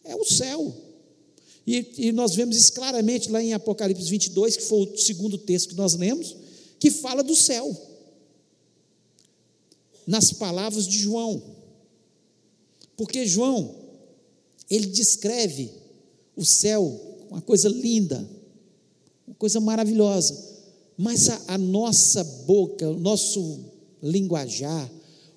é 0.04 0.15
o 0.15 0.26
céu. 0.26 0.76
E, 1.65 1.86
e, 1.97 2.12
nós 2.12 2.34
vemos 2.34 2.56
isso 2.56 2.71
claramente 2.73 3.30
lá 3.30 3.43
em 3.43 3.54
Apocalipse 3.54 4.10
22, 4.10 4.56
que 4.56 4.63
foi 4.63 4.86
o 4.86 4.97
segundo 4.97 5.38
texto 5.38 5.69
que 5.69 5.76
nós 5.76 5.95
lemos, 5.95 6.36
que 6.80 6.89
fala 6.89 7.21
do 7.21 7.36
céu. 7.36 7.76
Nas 10.06 10.32
palavras 10.32 10.88
de 10.88 10.97
João. 10.97 11.56
Porque 12.97 13.27
João, 13.27 13.75
ele 14.69 14.88
descreve 14.88 15.71
o 16.36 16.43
céu, 16.43 16.99
uma 17.29 17.41
coisa 17.41 17.69
linda, 17.69 18.27
uma 19.27 19.36
coisa 19.36 19.60
maravilhosa. 19.60 20.36
Mas 20.97 21.29
a, 21.29 21.41
a 21.49 21.57
nossa 21.57 22.23
boca, 22.23 22.89
o 22.89 22.99
nosso 22.99 23.60
linguajar, 24.01 24.91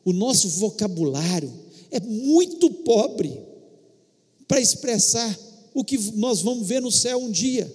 o 0.04 0.12
nosso 0.12 0.48
vocabulário 0.48 1.52
é 1.90 2.00
muito 2.00 2.70
pobre 2.70 3.38
para 4.48 4.60
expressar 4.60 5.38
o 5.74 5.84
que 5.84 5.98
nós 6.14 6.40
vamos 6.40 6.66
ver 6.66 6.80
no 6.80 6.90
céu 6.90 7.18
um 7.18 7.30
dia. 7.30 7.72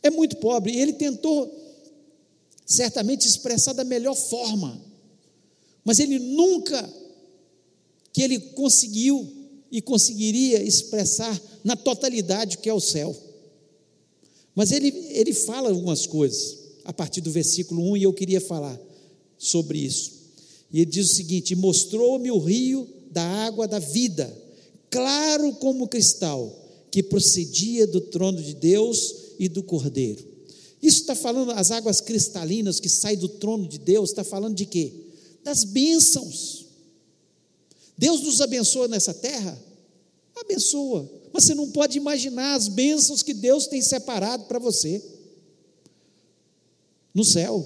É 0.00 0.10
muito 0.10 0.36
pobre. 0.36 0.72
E 0.72 0.80
ele 0.80 0.92
tentou, 0.92 1.52
certamente, 2.64 3.26
expressar 3.26 3.72
da 3.72 3.84
melhor 3.84 4.14
forma, 4.14 4.80
mas 5.84 5.98
ele 5.98 6.18
nunca 6.18 6.99
que 8.12 8.22
ele 8.22 8.38
conseguiu 8.38 9.28
e 9.70 9.80
conseguiria 9.80 10.62
expressar 10.62 11.40
na 11.62 11.76
totalidade 11.76 12.58
que 12.58 12.68
é 12.68 12.74
o 12.74 12.80
céu. 12.80 13.16
Mas 14.54 14.72
ele, 14.72 14.88
ele 15.10 15.32
fala 15.32 15.68
algumas 15.68 16.06
coisas 16.06 16.58
a 16.84 16.92
partir 16.92 17.20
do 17.20 17.30
versículo 17.30 17.92
1 17.92 17.96
e 17.98 18.02
eu 18.02 18.12
queria 18.12 18.40
falar 18.40 18.78
sobre 19.38 19.78
isso. 19.78 20.12
E 20.72 20.80
ele 20.80 20.90
diz 20.90 21.10
o 21.10 21.14
seguinte: 21.14 21.54
Mostrou-me 21.54 22.30
o 22.30 22.38
rio 22.38 22.86
da 23.10 23.22
água 23.22 23.66
da 23.66 23.78
vida 23.78 24.40
claro 24.90 25.52
como 25.54 25.88
cristal, 25.88 26.52
que 26.90 27.02
procedia 27.02 27.86
do 27.86 28.00
trono 28.00 28.42
de 28.42 28.54
Deus 28.54 29.14
e 29.38 29.48
do 29.48 29.62
Cordeiro. 29.62 30.28
Isso 30.82 31.02
está 31.02 31.14
falando, 31.14 31.52
as 31.52 31.70
águas 31.70 32.00
cristalinas 32.00 32.80
que 32.80 32.88
saem 32.88 33.16
do 33.16 33.28
trono 33.28 33.68
de 33.68 33.78
Deus, 33.78 34.10
está 34.10 34.24
falando 34.24 34.56
de 34.56 34.66
quê? 34.66 34.92
Das 35.44 35.62
bênçãos. 35.62 36.66
Deus 38.00 38.22
nos 38.22 38.40
abençoa 38.40 38.88
nessa 38.88 39.12
terra? 39.12 39.56
Abençoa. 40.34 41.06
Mas 41.32 41.44
você 41.44 41.54
não 41.54 41.70
pode 41.70 41.98
imaginar 41.98 42.54
as 42.54 42.66
bênçãos 42.66 43.22
que 43.22 43.34
Deus 43.34 43.66
tem 43.66 43.82
separado 43.82 44.44
para 44.44 44.58
você 44.58 45.04
no 47.14 47.24
céu. 47.24 47.62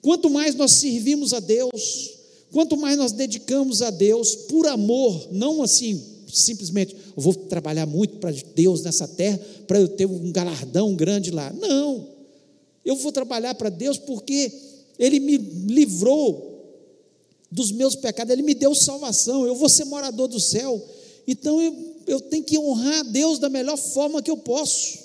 Quanto 0.00 0.30
mais 0.30 0.54
nós 0.54 0.72
servimos 0.72 1.34
a 1.34 1.40
Deus, 1.40 2.18
Quanto 2.50 2.76
mais 2.76 2.96
nós 2.96 3.12
dedicamos 3.12 3.82
a 3.82 3.90
Deus 3.90 4.34
por 4.34 4.66
amor, 4.66 5.28
não 5.30 5.62
assim, 5.62 6.02
simplesmente, 6.32 6.94
eu 6.94 7.22
vou 7.22 7.34
trabalhar 7.34 7.86
muito 7.86 8.16
para 8.16 8.32
Deus 8.54 8.82
nessa 8.82 9.06
terra, 9.06 9.38
para 9.66 9.78
eu 9.78 9.88
ter 9.88 10.06
um 10.06 10.32
galardão 10.32 10.94
grande 10.94 11.30
lá. 11.30 11.52
Não. 11.52 12.08
Eu 12.84 12.96
vou 12.96 13.12
trabalhar 13.12 13.54
para 13.54 13.68
Deus 13.68 13.98
porque 13.98 14.50
Ele 14.98 15.20
me 15.20 15.36
livrou 15.36 16.47
dos 17.50 17.72
meus 17.72 17.94
pecados, 17.94 18.32
Ele 18.32 18.42
me 18.42 18.54
deu 18.54 18.74
salvação, 18.74 19.46
eu 19.46 19.54
vou 19.54 19.68
ser 19.68 19.84
morador 19.84 20.28
do 20.28 20.38
céu. 20.38 20.82
Então 21.26 21.60
eu, 21.60 21.96
eu 22.06 22.20
tenho 22.20 22.44
que 22.44 22.58
honrar 22.58 23.00
a 23.00 23.02
Deus 23.02 23.38
da 23.38 23.48
melhor 23.48 23.76
forma 23.76 24.22
que 24.22 24.30
eu 24.30 24.36
posso. 24.36 24.98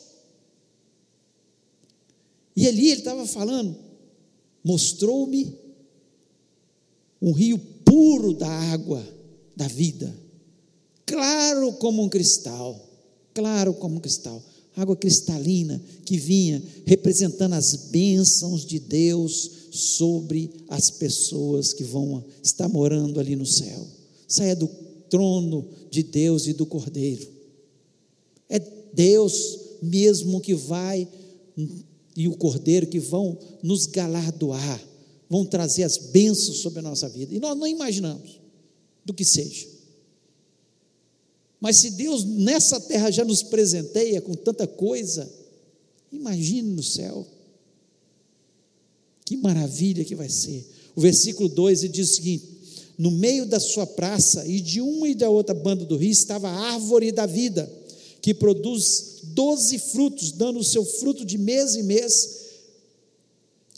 E 2.56 2.67
ali 2.67 2.89
ele 2.89 2.99
estava 2.99 3.25
falando, 3.25 3.75
mostrou-me 4.63 5.58
um 7.21 7.32
rio 7.32 7.58
puro 7.84 8.34
da 8.34 8.47
água 8.47 9.03
da 9.56 9.67
vida, 9.67 10.13
claro 11.06 11.73
como 11.73 12.03
um 12.03 12.10
cristal, 12.10 12.89
claro 13.34 13.73
como 13.73 13.95
um 13.95 13.99
cristal, 13.99 14.43
água 14.75 14.95
cristalina 14.95 15.82
que 16.06 16.17
vinha 16.17 16.62
representando 16.86 17.53
as 17.53 17.75
bênçãos 17.75 18.65
de 18.65 18.79
Deus 18.79 19.62
sobre 19.75 20.51
as 20.67 20.89
pessoas 20.89 21.73
que 21.73 21.83
vão 21.83 22.23
estar 22.41 22.67
morando 22.69 23.19
ali 23.19 23.36
no 23.36 23.45
céu. 23.45 23.86
Saia 24.27 24.55
do 24.55 24.67
trono 25.09 25.67
de 25.89 26.03
Deus 26.03 26.47
e 26.47 26.53
do 26.53 26.65
Cordeiro. 26.65 27.27
É 28.49 28.59
Deus 28.93 29.59
mesmo 29.81 30.39
que 30.39 30.53
vai 30.53 31.07
e 32.15 32.27
o 32.27 32.38
Cordeiro 32.38 32.88
que 32.88 32.99
vão 32.99 33.38
nos 33.62 33.86
galardoar 33.86 34.93
vão 35.33 35.43
trazer 35.43 35.81
as 35.81 35.97
bênçãos 35.97 36.59
sobre 36.59 36.77
a 36.77 36.83
nossa 36.83 37.09
vida. 37.09 37.33
E 37.33 37.39
nós 37.39 37.57
não 37.57 37.65
imaginamos 37.65 38.39
do 39.03 39.13
que 39.13 39.25
seja. 39.25 39.67
Mas 41.59 41.77
se 41.77 41.89
Deus 41.91 42.23
nessa 42.23 42.79
terra 42.79 43.09
já 43.09 43.25
nos 43.25 43.41
presenteia 43.41 44.21
com 44.21 44.33
tanta 44.36 44.67
coisa, 44.67 45.27
imagine 46.12 46.69
no 46.69 46.83
céu. 46.83 47.25
Que 49.25 49.38
maravilha 49.38 50.03
que 50.03 50.15
vai 50.15 50.29
ser. 50.29 50.65
O 50.95 51.01
versículo 51.01 51.49
2 51.49 51.91
diz 51.91 52.12
o 52.12 52.15
seguinte: 52.15 52.45
No 52.97 53.12
meio 53.12 53.45
da 53.45 53.59
sua 53.59 53.88
praça 53.88 54.45
e 54.45 54.59
de 54.59 54.81
uma 54.81 55.07
e 55.07 55.15
da 55.15 55.29
outra 55.29 55.55
banda 55.55 55.86
do 55.86 55.97
rio 55.97 56.12
estava 56.12 56.49
a 56.49 56.73
árvore 56.73 57.12
da 57.12 57.25
vida, 57.25 57.71
que 58.21 58.33
produz 58.33 59.21
doze 59.23 59.79
frutos, 59.79 60.31
dando 60.31 60.59
o 60.59 60.63
seu 60.63 60.86
fruto 60.86 61.25
de 61.25 61.38
mês 61.38 61.75
em 61.75 61.83
mês, 61.83 62.43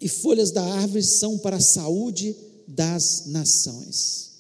e 0.02 0.10
folhas 0.10 0.52
da 0.52 0.64
árvore 0.64 1.04
são 1.04 1.38
para 1.38 1.58
a 1.58 1.62
saúde 1.62 2.36
das 2.68 3.28
nações. 3.28 4.32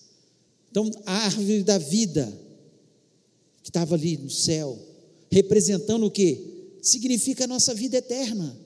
Então, 0.69 0.91
a 1.05 1.25
árvore 1.25 1.63
da 1.63 1.77
vida, 1.77 2.25
que 3.63 3.69
estava 3.69 3.95
ali 3.95 4.17
no 4.17 4.29
céu, 4.29 4.77
representando 5.31 6.05
o 6.05 6.11
que? 6.11 6.77
Significa 6.81 7.45
a 7.45 7.47
nossa 7.47 7.73
vida 7.73 7.97
eterna. 7.97 8.64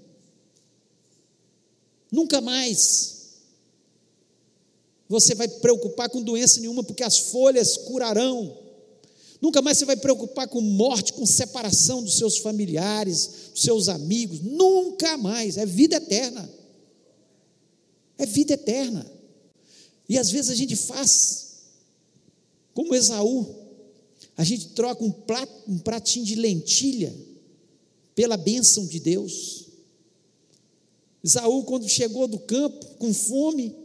Nunca 2.11 2.41
mais 2.41 3.17
você 5.07 5.33
vai 5.33 5.47
preocupar 5.47 6.09
com 6.09 6.21
doença 6.21 6.59
nenhuma, 6.59 6.83
porque 6.83 7.03
as 7.03 7.17
folhas 7.17 7.77
curarão. 7.77 8.57
Nunca 9.41 9.61
mais 9.61 9.77
você 9.77 9.85
vai 9.85 9.95
preocupar 9.95 10.47
com 10.47 10.61
morte, 10.61 11.13
com 11.13 11.25
separação 11.25 12.03
dos 12.03 12.17
seus 12.17 12.37
familiares, 12.37 13.51
dos 13.53 13.61
seus 13.61 13.87
amigos. 13.87 14.41
Nunca 14.41 15.17
mais. 15.17 15.57
É 15.57 15.65
vida 15.65 15.95
eterna 15.95 16.59
é 18.19 18.25
vida 18.25 18.53
eterna. 18.53 19.09
E 20.07 20.17
às 20.17 20.29
vezes 20.29 20.51
a 20.51 20.55
gente 20.55 20.75
faz 20.75 21.47
como 22.73 22.93
Esaú, 22.93 23.47
a 24.35 24.43
gente 24.43 24.69
troca 24.69 25.03
um, 25.03 25.13
um 25.67 25.79
pratinho 25.79 26.25
de 26.25 26.35
lentilha 26.35 27.15
pela 28.13 28.37
bênção 28.37 28.85
de 28.85 28.99
Deus. 28.99 29.68
Esaú, 31.23 31.63
quando 31.63 31.87
chegou 31.87 32.27
do 32.27 32.39
campo 32.39 32.85
com 32.97 33.13
fome, 33.13 33.75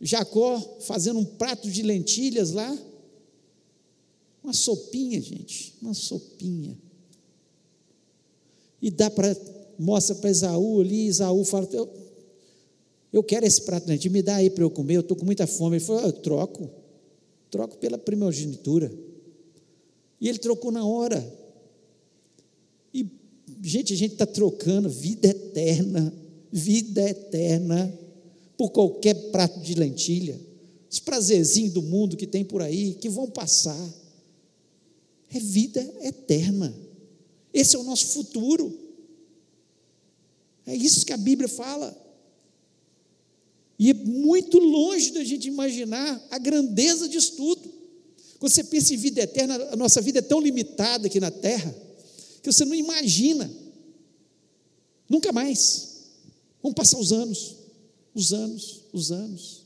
Jacó 0.00 0.60
fazendo 0.80 1.18
um 1.18 1.24
prato 1.24 1.70
de 1.70 1.82
lentilhas 1.82 2.52
lá. 2.52 2.76
Uma 4.42 4.52
sopinha, 4.52 5.20
gente, 5.20 5.74
uma 5.80 5.94
sopinha. 5.94 6.78
E 8.80 8.90
dá 8.90 9.10
para, 9.10 9.34
mostra 9.78 10.14
para 10.14 10.30
Esaú 10.30 10.80
ali, 10.80 11.08
Esaú 11.08 11.44
fala, 11.44 11.68
eu, 11.72 11.88
eu 13.12 13.22
quero 13.22 13.46
esse 13.46 13.62
prato, 13.62 13.88
né? 13.88 13.98
me 14.10 14.22
dá 14.22 14.36
aí 14.36 14.50
para 14.50 14.62
eu 14.62 14.70
comer, 14.70 14.96
eu 14.96 15.00
estou 15.00 15.16
com 15.16 15.24
muita 15.24 15.46
fome. 15.46 15.76
Ele 15.76 15.84
falou, 15.84 16.02
eu 16.02 16.12
troco, 16.12 16.70
troco 17.50 17.78
pela 17.78 17.98
primogenitura. 17.98 18.92
E 20.20 20.28
ele 20.28 20.38
trocou 20.38 20.70
na 20.70 20.84
hora. 20.84 21.26
E, 22.92 23.06
gente, 23.62 23.92
a 23.92 23.96
gente 23.96 24.12
está 24.12 24.26
trocando 24.26 24.88
vida 24.88 25.28
eterna, 25.28 26.12
vida 26.56 27.02
eterna, 27.02 27.92
por 28.56 28.70
qualquer 28.70 29.30
prato 29.30 29.60
de 29.60 29.74
lentilha, 29.74 30.40
os 30.90 30.98
prazerzinhos 30.98 31.74
do 31.74 31.82
mundo 31.82 32.16
que 32.16 32.26
tem 32.26 32.42
por 32.42 32.62
aí, 32.62 32.94
que 32.94 33.10
vão 33.10 33.28
passar 33.28 33.78
é 35.30 35.38
vida 35.38 35.80
eterna. 36.00 36.74
Esse 37.52 37.76
é 37.76 37.78
o 37.78 37.82
nosso 37.82 38.06
futuro. 38.06 38.74
É 40.64 40.74
isso 40.74 41.04
que 41.04 41.12
a 41.12 41.18
Bíblia 41.18 41.48
fala. 41.48 41.94
E 43.78 43.90
é 43.90 43.94
muito 43.94 44.58
longe 44.58 45.12
da 45.12 45.22
gente 45.22 45.48
imaginar 45.48 46.26
a 46.30 46.38
grandeza 46.38 47.06
disso 47.06 47.36
tudo. 47.36 47.70
Quando 48.38 48.52
você 48.52 48.64
pensa 48.64 48.94
em 48.94 48.96
vida 48.96 49.20
eterna, 49.20 49.56
a 49.72 49.76
nossa 49.76 50.00
vida 50.00 50.20
é 50.20 50.22
tão 50.22 50.40
limitada 50.40 51.06
aqui 51.06 51.20
na 51.20 51.30
terra, 51.30 51.74
que 52.42 52.50
você 52.50 52.64
não 52.64 52.74
imagina. 52.74 53.50
Nunca 55.08 55.32
mais. 55.32 55.95
Vão 56.66 56.72
passar 56.72 56.98
os 56.98 57.12
anos, 57.12 57.54
os 58.12 58.32
anos, 58.32 58.80
os 58.92 59.12
anos. 59.12 59.62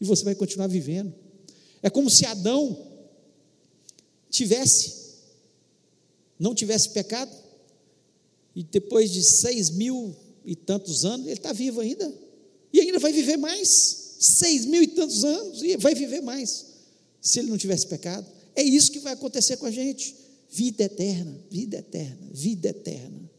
E 0.00 0.04
você 0.04 0.24
vai 0.24 0.34
continuar 0.34 0.66
vivendo. 0.66 1.14
É 1.80 1.88
como 1.88 2.10
se 2.10 2.26
Adão 2.26 2.76
tivesse, 4.28 5.12
não 6.36 6.52
tivesse 6.52 6.88
pecado, 6.88 7.30
e 8.52 8.64
depois 8.64 9.12
de 9.12 9.22
seis 9.22 9.70
mil 9.70 10.12
e 10.44 10.56
tantos 10.56 11.04
anos, 11.04 11.26
ele 11.26 11.36
está 11.36 11.52
vivo 11.52 11.80
ainda, 11.80 12.12
e 12.72 12.80
ainda 12.80 12.98
vai 12.98 13.12
viver 13.12 13.36
mais, 13.36 14.16
seis 14.18 14.64
mil 14.64 14.82
e 14.82 14.88
tantos 14.88 15.22
anos, 15.22 15.62
e 15.62 15.76
vai 15.76 15.94
viver 15.94 16.20
mais, 16.20 16.66
se 17.20 17.38
ele 17.38 17.48
não 17.48 17.56
tivesse 17.56 17.86
pecado. 17.86 18.26
É 18.56 18.62
isso 18.64 18.90
que 18.90 18.98
vai 18.98 19.12
acontecer 19.12 19.56
com 19.56 19.66
a 19.66 19.70
gente: 19.70 20.16
vida 20.50 20.82
eterna, 20.82 21.38
vida 21.48 21.76
eterna, 21.76 22.28
vida 22.32 22.70
eterna. 22.70 23.33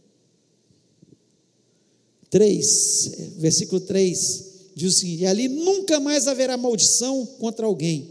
3, 2.29 3.11
versículo 3.37 3.79
3, 3.81 4.45
diz 4.75 4.93
o 4.93 4.97
seguinte: 4.97 5.21
e 5.21 5.25
ali 5.25 5.47
nunca 5.47 5.99
mais 5.99 6.27
haverá 6.27 6.57
maldição 6.57 7.25
contra 7.39 7.65
alguém, 7.65 8.09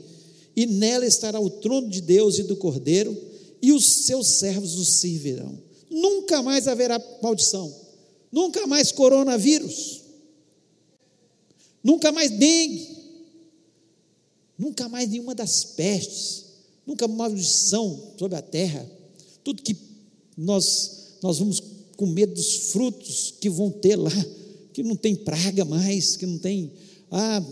e 0.56 0.66
nela 0.66 1.06
estará 1.06 1.40
o 1.40 1.50
trono 1.50 1.88
de 1.88 2.00
Deus 2.00 2.38
e 2.38 2.44
do 2.44 2.56
Cordeiro, 2.56 3.16
e 3.60 3.72
os 3.72 3.84
seus 4.06 4.28
servos 4.38 4.74
os 4.74 5.00
servirão. 5.00 5.58
Nunca 5.90 6.42
mais 6.42 6.66
haverá 6.68 7.02
maldição, 7.22 7.74
nunca 8.30 8.66
mais 8.66 8.92
coronavírus, 8.92 10.02
nunca 11.82 12.10
mais 12.12 12.30
dengue, 12.30 12.88
nunca 14.58 14.88
mais 14.88 15.08
nenhuma 15.08 15.34
das 15.34 15.64
pestes, 15.64 16.44
nunca 16.86 17.08
maldição 17.08 18.14
sobre 18.18 18.36
a 18.36 18.42
terra. 18.42 18.88
Tudo 19.42 19.62
que 19.62 19.76
nós, 20.36 21.16
nós 21.22 21.38
vamos 21.38 21.73
com 21.96 22.06
medo 22.06 22.34
dos 22.34 22.72
frutos 22.72 23.34
que 23.40 23.48
vão 23.48 23.70
ter 23.70 23.96
lá, 23.96 24.26
que 24.72 24.82
não 24.82 24.96
tem 24.96 25.14
praga 25.14 25.64
mais, 25.64 26.16
que 26.16 26.26
não 26.26 26.38
tem. 26.38 26.72
Ah, 27.10 27.42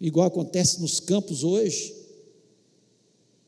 igual 0.00 0.26
acontece 0.26 0.80
nos 0.80 1.00
campos 1.00 1.42
hoje. 1.42 1.94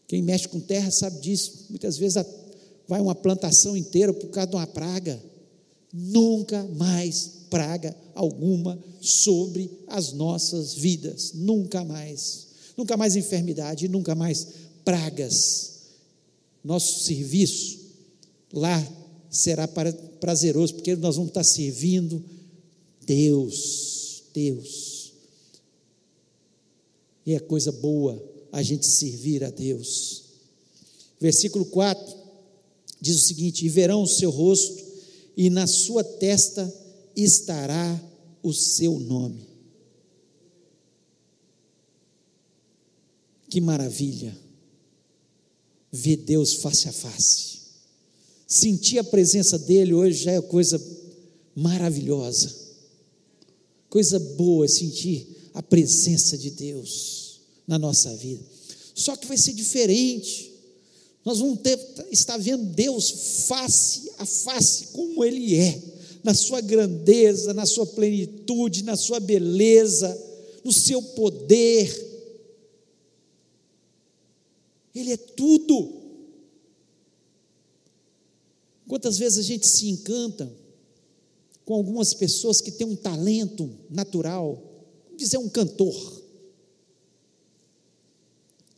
Quem 0.07 0.23
mexe 0.23 0.49
com 0.49 0.59
terra 0.59 0.91
sabe 0.91 1.21
disso. 1.21 1.67
Muitas 1.69 1.99
vezes 1.99 2.25
vai 2.87 3.01
uma 3.01 3.15
plantação 3.15 3.77
inteira 3.77 4.13
por 4.13 4.29
causa 4.29 4.51
de 4.51 4.57
uma 4.57 4.67
praga. 4.67 5.23
Nunca 5.93 6.65
mais 6.77 7.31
praga 7.51 7.95
alguma 8.15 8.79
sobre 9.01 9.71
as 9.87 10.13
nossas 10.13 10.75
vidas. 10.75 11.33
Nunca 11.35 11.85
mais. 11.85 12.49
Nunca 12.77 12.97
mais 12.97 13.17
enfermidade, 13.17 13.89
nunca 13.89 14.15
mais 14.15 14.49
pragas. 14.85 15.79
Nosso 16.65 17.05
serviço 17.05 17.79
lá 18.53 18.81
será 19.31 19.69
prazeroso, 20.21 20.75
porque 20.75 20.97
nós 20.97 21.17
vamos 21.17 21.31
estar 21.31 21.45
servindo 21.45 22.23
Deus. 23.05 24.23
Deus. 24.35 25.13
E 27.25 27.35
é 27.35 27.41
coisa 27.41 27.73
boa 27.73 28.23
a 28.51 28.63
gente 28.63 28.87
servir 28.87 29.45
a 29.45 29.51
Deus. 29.51 30.25
Versículo 31.21 31.67
4 31.67 32.17
diz 33.01 33.17
o 33.17 33.27
seguinte: 33.27 33.65
E 33.67 33.69
verão 33.69 34.03
o 34.03 34.07
seu 34.07 34.31
rosto, 34.31 34.83
e 35.37 35.51
na 35.51 35.67
sua 35.67 36.03
testa 36.03 36.73
estará 37.15 38.01
o 38.43 38.53
seu 38.53 38.99
nome. 38.99 39.47
Que 43.51 43.61
maravilha! 43.61 44.37
Ver 45.91 46.17
Deus 46.19 46.55
face 46.55 46.89
a 46.89 46.93
face. 46.93 47.58
Sentir 48.51 48.99
a 48.99 49.05
presença 49.05 49.59
dEle 49.59 49.93
hoje 49.93 50.25
já 50.25 50.33
é 50.33 50.41
coisa 50.41 50.81
maravilhosa. 51.55 52.51
Coisa 53.91 54.19
boa 54.19 54.67
sentir 54.67 55.27
a 55.53 55.63
presença 55.63 56.39
de 56.39 56.51
Deus 56.53 57.41
na 57.67 57.79
nossa 57.79 58.17
vida. 58.17 58.43
Só 58.95 59.15
que 59.17 59.27
vai 59.27 59.37
ser 59.37 59.53
diferente. 59.53 60.51
Nós 61.27 61.41
vamos 61.41 61.61
ter, 61.61 61.79
estar 62.11 62.39
vendo 62.39 62.65
Deus 62.65 63.45
face 63.47 64.13
a 64.17 64.25
face, 64.25 64.87
como 64.93 65.23
Ele 65.23 65.55
é, 65.55 65.83
na 66.25 66.33
sua 66.33 66.63
grandeza, 66.63 67.53
na 67.53 67.67
sua 67.67 67.85
plenitude, 67.85 68.83
na 68.83 68.97
sua 68.97 69.21
beleza, 69.21 70.19
no 70.65 70.73
seu 70.73 71.03
poder. 71.03 72.09
Ele 74.95 75.13
é 75.13 75.19
tudo. 75.19 75.98
Quantas 78.89 79.19
vezes 79.19 79.39
a 79.39 79.43
gente 79.43 79.69
se 79.69 79.89
encanta 79.89 80.51
com 81.65 81.75
algumas 81.75 82.15
pessoas 82.15 82.63
que 82.63 82.71
têm 82.71 82.87
um 82.87 82.97
talento 82.97 83.71
natural, 83.91 84.63
dizer 85.15 85.37
um 85.37 85.51
cantor, 85.51 86.23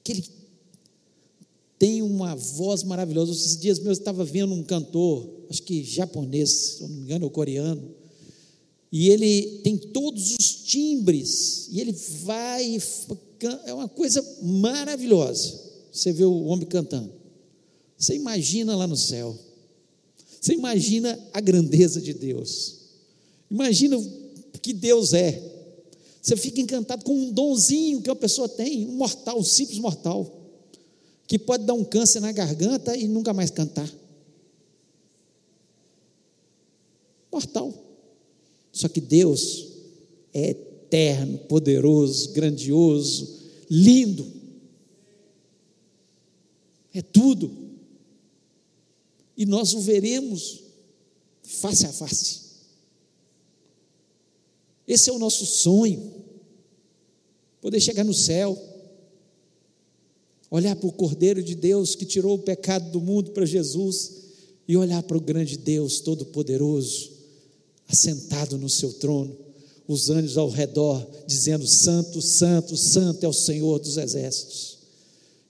que 0.03 0.11
ele 0.11 0.25
tem 1.79 2.03
uma 2.03 2.35
voz 2.35 2.83
maravilhosa. 2.83 3.31
Esses 3.31 3.57
dias 3.57 3.79
meus 3.79 3.99
eu 3.99 4.03
estava 4.03 4.25
vendo 4.25 4.53
um 4.53 4.65
cantor, 4.65 5.31
acho 5.49 5.63
que 5.63 5.85
japonês, 5.85 6.51
se 6.51 6.83
não 6.83 6.89
me 6.89 7.03
engano, 7.03 7.27
ou 7.27 7.31
coreano, 7.31 7.95
e 8.91 9.09
ele 9.09 9.61
tem 9.63 9.79
todos 9.79 10.35
os 10.37 10.55
timbres, 10.65 11.69
e 11.71 11.81
ele 11.81 11.93
vai, 12.25 12.77
é 13.65 13.73
uma 13.73 13.89
coisa 13.89 14.21
maravilhosa. 14.43 15.61
Você 15.93 16.13
vê 16.13 16.25
o 16.25 16.45
homem 16.47 16.67
cantando. 16.67 17.13
Você 17.97 18.15
imagina 18.17 18.75
lá 18.75 18.89
no 18.89 18.97
céu. 18.97 19.39
Você 20.41 20.55
imagina 20.55 21.18
a 21.34 21.41
grandeza 21.41 22.01
de 22.01 22.14
Deus. 22.14 22.78
Imagina 23.51 23.99
o 23.99 24.59
que 24.62 24.72
Deus 24.72 25.12
é. 25.12 25.51
Você 26.22 26.36
fica 26.36 26.61
encantado 26.61 27.05
com 27.05 27.14
um 27.14 27.30
donzinho 27.30 28.01
que 28.01 28.11
a 28.11 28.16
pessoa 28.16 28.49
tem, 28.49 28.86
um 28.86 28.93
mortal, 28.93 29.38
um 29.38 29.45
simples 29.45 29.78
mortal, 29.78 30.41
que 31.26 31.38
pode 31.38 31.64
dar 31.64 31.74
um 31.74 31.84
câncer 31.84 32.20
na 32.20 32.32
garganta 32.32 32.97
e 32.97 33.07
nunca 33.07 33.34
mais 33.34 33.51
cantar. 33.51 33.91
Mortal. 37.30 37.72
Só 38.72 38.88
que 38.88 39.01
Deus 39.01 39.68
é 40.32 40.51
eterno, 40.51 41.38
poderoso, 41.38 42.30
grandioso, 42.32 43.41
lindo. 43.68 44.26
É 46.95 47.03
tudo. 47.03 47.70
E 49.41 49.47
nós 49.47 49.72
o 49.72 49.80
veremos 49.80 50.61
face 51.43 51.86
a 51.86 51.93
face. 51.95 52.41
Esse 54.86 55.09
é 55.09 55.12
o 55.14 55.18
nosso 55.18 55.47
sonho. 55.47 56.12
Poder 57.59 57.80
chegar 57.80 58.05
no 58.05 58.12
céu, 58.12 58.62
olhar 60.51 60.76
para 60.76 60.86
o 60.86 60.93
Cordeiro 60.93 61.43
de 61.43 61.55
Deus 61.55 61.95
que 61.95 62.05
tirou 62.05 62.34
o 62.34 62.43
pecado 62.43 62.91
do 62.91 63.01
mundo 63.01 63.30
para 63.30 63.47
Jesus 63.47 64.12
e 64.68 64.76
olhar 64.76 65.03
para 65.05 65.16
o 65.16 65.22
grande 65.22 65.57
Deus 65.57 66.01
Todo-Poderoso, 66.01 67.11
assentado 67.88 68.59
no 68.59 68.68
seu 68.68 68.93
trono, 68.93 69.34
os 69.88 70.11
anjos 70.11 70.36
ao 70.36 70.51
redor, 70.51 71.11
dizendo: 71.26 71.66
Santo, 71.66 72.20
Santo, 72.20 72.76
Santo 72.76 73.24
é 73.24 73.28
o 73.28 73.32
Senhor 73.32 73.78
dos 73.78 73.97
exércitos. 73.97 74.80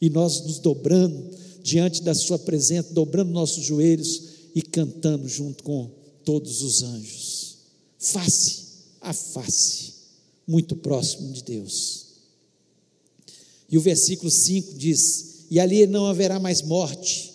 E 0.01 0.09
nós 0.09 0.43
nos 0.43 0.61
dobrando 0.61 1.50
diante 1.63 2.03
da 2.03 2.15
Sua 2.15 2.39
presença, 2.39 2.93
dobrando 2.93 3.31
nossos 3.31 3.65
joelhos 3.65 4.23
e 4.55 4.63
cantando 4.63 5.29
junto 5.29 5.63
com 5.63 5.91
todos 6.25 6.63
os 6.63 6.83
anjos. 6.83 7.57
Face 7.99 8.61
a 9.01 9.13
face, 9.13 9.93
muito 10.47 10.77
próximo 10.77 11.33
de 11.33 11.43
Deus. 11.43 12.07
E 13.71 13.79
o 13.79 13.81
versículo 13.81 14.31
5 14.31 14.75
diz: 14.75 15.31
e 15.51 15.59
ali 15.59 15.87
não 15.87 16.07
haverá 16.07 16.39
mais 16.39 16.63
morte, 16.63 17.33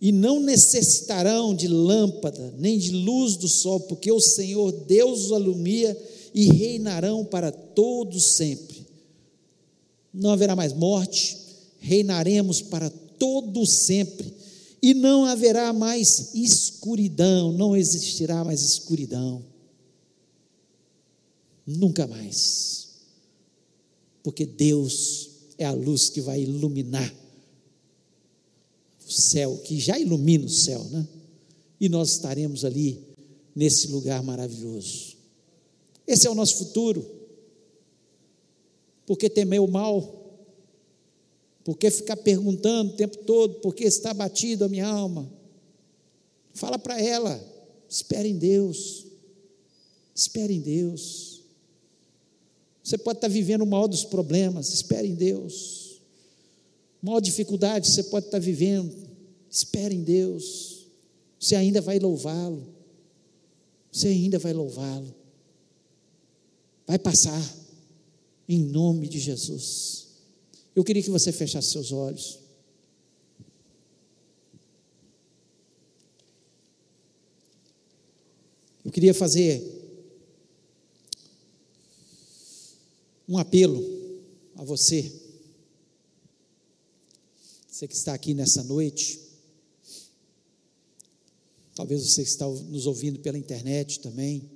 e 0.00 0.10
não 0.10 0.40
necessitarão 0.40 1.54
de 1.54 1.68
lâmpada, 1.68 2.54
nem 2.58 2.78
de 2.78 2.90
luz 2.90 3.36
do 3.36 3.48
sol, 3.48 3.80
porque 3.80 4.10
o 4.10 4.20
Senhor 4.20 4.72
Deus 4.72 5.26
os 5.26 5.32
alumia 5.32 5.96
e 6.34 6.46
reinarão 6.46 7.24
para 7.24 7.52
todos 7.52 8.24
sempre. 8.24 8.86
Não 10.12 10.30
haverá 10.30 10.56
mais 10.56 10.72
morte, 10.72 11.36
reinaremos 11.86 12.60
para 12.60 12.90
todos 12.90 13.70
sempre, 13.70 14.34
e 14.82 14.92
não 14.92 15.24
haverá 15.24 15.72
mais 15.72 16.34
escuridão, 16.34 17.52
não 17.52 17.76
existirá 17.76 18.44
mais 18.44 18.60
escuridão. 18.62 19.42
Nunca 21.66 22.06
mais. 22.06 22.88
Porque 24.22 24.44
Deus 24.44 25.30
é 25.56 25.64
a 25.64 25.72
luz 25.72 26.10
que 26.10 26.20
vai 26.20 26.42
iluminar 26.42 27.12
o 29.06 29.10
céu, 29.10 29.56
que 29.58 29.78
já 29.78 29.98
ilumina 29.98 30.44
o 30.44 30.50
céu, 30.50 30.82
né? 30.84 31.06
E 31.80 31.88
nós 31.88 32.10
estaremos 32.10 32.64
ali 32.64 33.00
nesse 33.54 33.88
lugar 33.88 34.22
maravilhoso. 34.22 35.16
Esse 36.06 36.26
é 36.26 36.30
o 36.30 36.34
nosso 36.34 36.56
futuro. 36.56 37.04
Porque 39.06 39.30
temer 39.30 39.60
o 39.60 39.68
mal? 39.68 40.25
Por 41.66 41.76
que 41.76 41.90
ficar 41.90 42.16
perguntando 42.18 42.92
o 42.92 42.96
tempo 42.96 43.18
todo 43.24 43.54
por 43.54 43.74
que 43.74 43.82
está 43.82 44.14
batido 44.14 44.64
a 44.64 44.68
minha 44.68 44.86
alma? 44.86 45.28
Fala 46.54 46.78
para 46.78 47.02
ela, 47.02 47.44
espere 47.88 48.28
em 48.28 48.38
Deus. 48.38 49.04
Espere 50.14 50.54
em 50.54 50.60
Deus. 50.60 51.42
Você 52.84 52.96
pode 52.96 53.18
estar 53.18 53.26
vivendo 53.26 53.62
o 53.62 53.66
maior 53.66 53.88
dos 53.88 54.04
problemas, 54.04 54.72
espere 54.72 55.08
em 55.08 55.16
Deus. 55.16 56.00
Maior 57.02 57.18
dificuldade 57.18 57.90
você 57.90 58.04
pode 58.04 58.26
estar 58.26 58.38
vivendo, 58.38 58.94
espere 59.50 59.92
em 59.92 60.04
Deus. 60.04 60.86
Você 61.40 61.56
ainda 61.56 61.80
vai 61.80 61.98
louvá-lo. 61.98 62.64
Você 63.90 64.06
ainda 64.06 64.38
vai 64.38 64.52
louvá-lo. 64.52 65.12
Vai 66.86 67.00
passar, 67.00 67.42
em 68.48 68.60
nome 68.60 69.08
de 69.08 69.18
Jesus. 69.18 70.05
Eu 70.76 70.84
queria 70.84 71.02
que 71.02 71.08
você 71.08 71.32
fechasse 71.32 71.72
seus 71.72 71.90
olhos. 71.90 72.38
Eu 78.84 78.92
queria 78.92 79.14
fazer 79.14 79.74
um 83.26 83.38
apelo 83.38 83.82
a 84.54 84.64
você, 84.64 85.10
você 87.66 87.88
que 87.88 87.94
está 87.94 88.14
aqui 88.14 88.34
nessa 88.34 88.62
noite, 88.62 89.18
talvez 91.74 92.02
você 92.02 92.22
que 92.22 92.28
está 92.28 92.46
nos 92.46 92.86
ouvindo 92.86 93.18
pela 93.18 93.36
internet 93.36 93.98
também, 94.00 94.48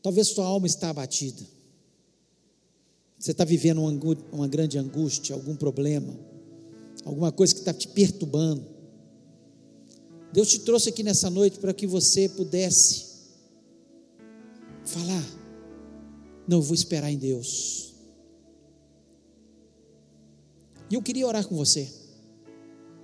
talvez 0.00 0.28
sua 0.28 0.46
alma 0.46 0.66
está 0.66 0.88
abatida, 0.88 1.44
você 3.22 3.30
está 3.30 3.44
vivendo 3.44 3.80
uma, 4.32 4.48
grande 4.48 4.76
angústia, 4.76 5.32
algum 5.32 5.54
problema, 5.54 6.18
alguma 7.04 7.30
coisa 7.30 7.54
que 7.54 7.60
está 7.60 7.72
te 7.72 7.86
perturbando. 7.86 8.66
Deus 10.32 10.48
te 10.48 10.58
trouxe 10.58 10.88
aqui 10.88 11.04
nessa 11.04 11.30
noite 11.30 11.60
para 11.60 11.72
que 11.72 11.86
você 11.86 12.28
pudesse 12.28 13.04
falar: 14.84 15.24
Não, 16.48 16.58
eu 16.58 16.62
vou 16.62 16.74
esperar 16.74 17.12
em 17.12 17.16
Deus. 17.16 17.94
E 20.90 20.94
eu 20.96 21.00
queria 21.00 21.24
orar 21.24 21.46
com 21.46 21.54
você. 21.54 21.88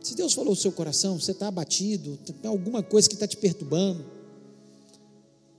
Se 0.03 0.17
Deus 0.17 0.33
falou 0.33 0.51
no 0.51 0.57
seu 0.57 0.73
coração, 0.73 1.21
você 1.21 1.31
está 1.31 1.47
abatido, 1.47 2.19
tem 2.43 2.51
alguma 2.51 2.83
coisa 2.83 3.09
que 3.09 3.15
está 3.15 3.29
te 3.29 3.37
perturbando. 3.37 4.05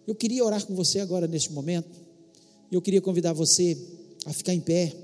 Eu 0.06 0.16
queria 0.16 0.44
orar 0.44 0.66
com 0.66 0.76
você 0.76 1.00
agora 1.00 1.28
neste 1.28 1.54
momento. 1.54 1.98
Eu 2.70 2.82
queria 2.82 3.00
convidar 3.00 3.32
você 3.32 3.78
a 4.26 4.34
ficar 4.34 4.54
em 4.54 4.60
pé 4.60 4.96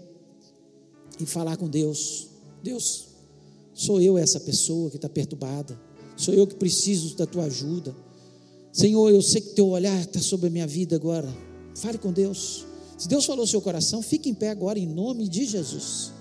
e 1.19 1.25
falar 1.25 1.57
com 1.57 1.67
Deus. 1.67 2.27
Deus, 2.63 3.07
sou 3.73 4.01
eu 4.01 4.17
essa 4.17 4.39
pessoa 4.39 4.89
que 4.89 4.97
está 4.97 5.09
perturbada. 5.09 5.79
Sou 6.17 6.33
eu 6.33 6.47
que 6.47 6.55
preciso 6.55 7.15
da 7.15 7.25
tua 7.25 7.43
ajuda. 7.45 7.95
Senhor, 8.71 9.09
eu 9.09 9.21
sei 9.21 9.41
que 9.41 9.49
teu 9.49 9.67
olhar 9.67 9.99
está 10.01 10.19
sobre 10.19 10.47
a 10.47 10.49
minha 10.49 10.67
vida 10.67 10.95
agora. 10.95 11.33
Fale 11.75 11.97
com 11.97 12.11
Deus. 12.11 12.65
Se 12.97 13.07
Deus 13.07 13.25
falou 13.25 13.45
seu 13.45 13.61
coração, 13.61 14.01
fique 14.01 14.29
em 14.29 14.33
pé 14.33 14.49
agora 14.49 14.79
em 14.79 14.87
nome 14.87 15.27
de 15.27 15.45
Jesus. 15.45 16.11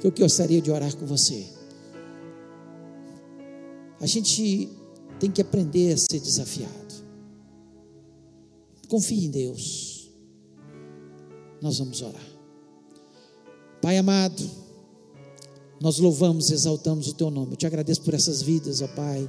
Que 0.00 0.06
eu 0.06 0.12
gostaria 0.12 0.60
de 0.60 0.70
orar 0.70 0.94
com 0.96 1.06
você. 1.06 1.46
A 4.00 4.06
gente 4.06 4.68
tem 5.18 5.30
que 5.30 5.40
aprender 5.40 5.94
a 5.94 5.96
ser 5.96 6.20
desafiado. 6.20 6.72
Confie 8.88 9.24
em 9.24 9.30
Deus. 9.30 9.95
Nós 11.60 11.78
vamos 11.78 12.02
orar. 12.02 12.26
Pai 13.80 13.96
amado, 13.98 14.42
nós 15.80 15.98
louvamos, 15.98 16.50
exaltamos 16.50 17.08
o 17.08 17.14
teu 17.14 17.30
nome. 17.30 17.52
Eu 17.52 17.56
te 17.56 17.66
agradeço 17.66 18.02
por 18.02 18.14
essas 18.14 18.42
vidas, 18.42 18.82
ó 18.82 18.88
Pai 18.88 19.28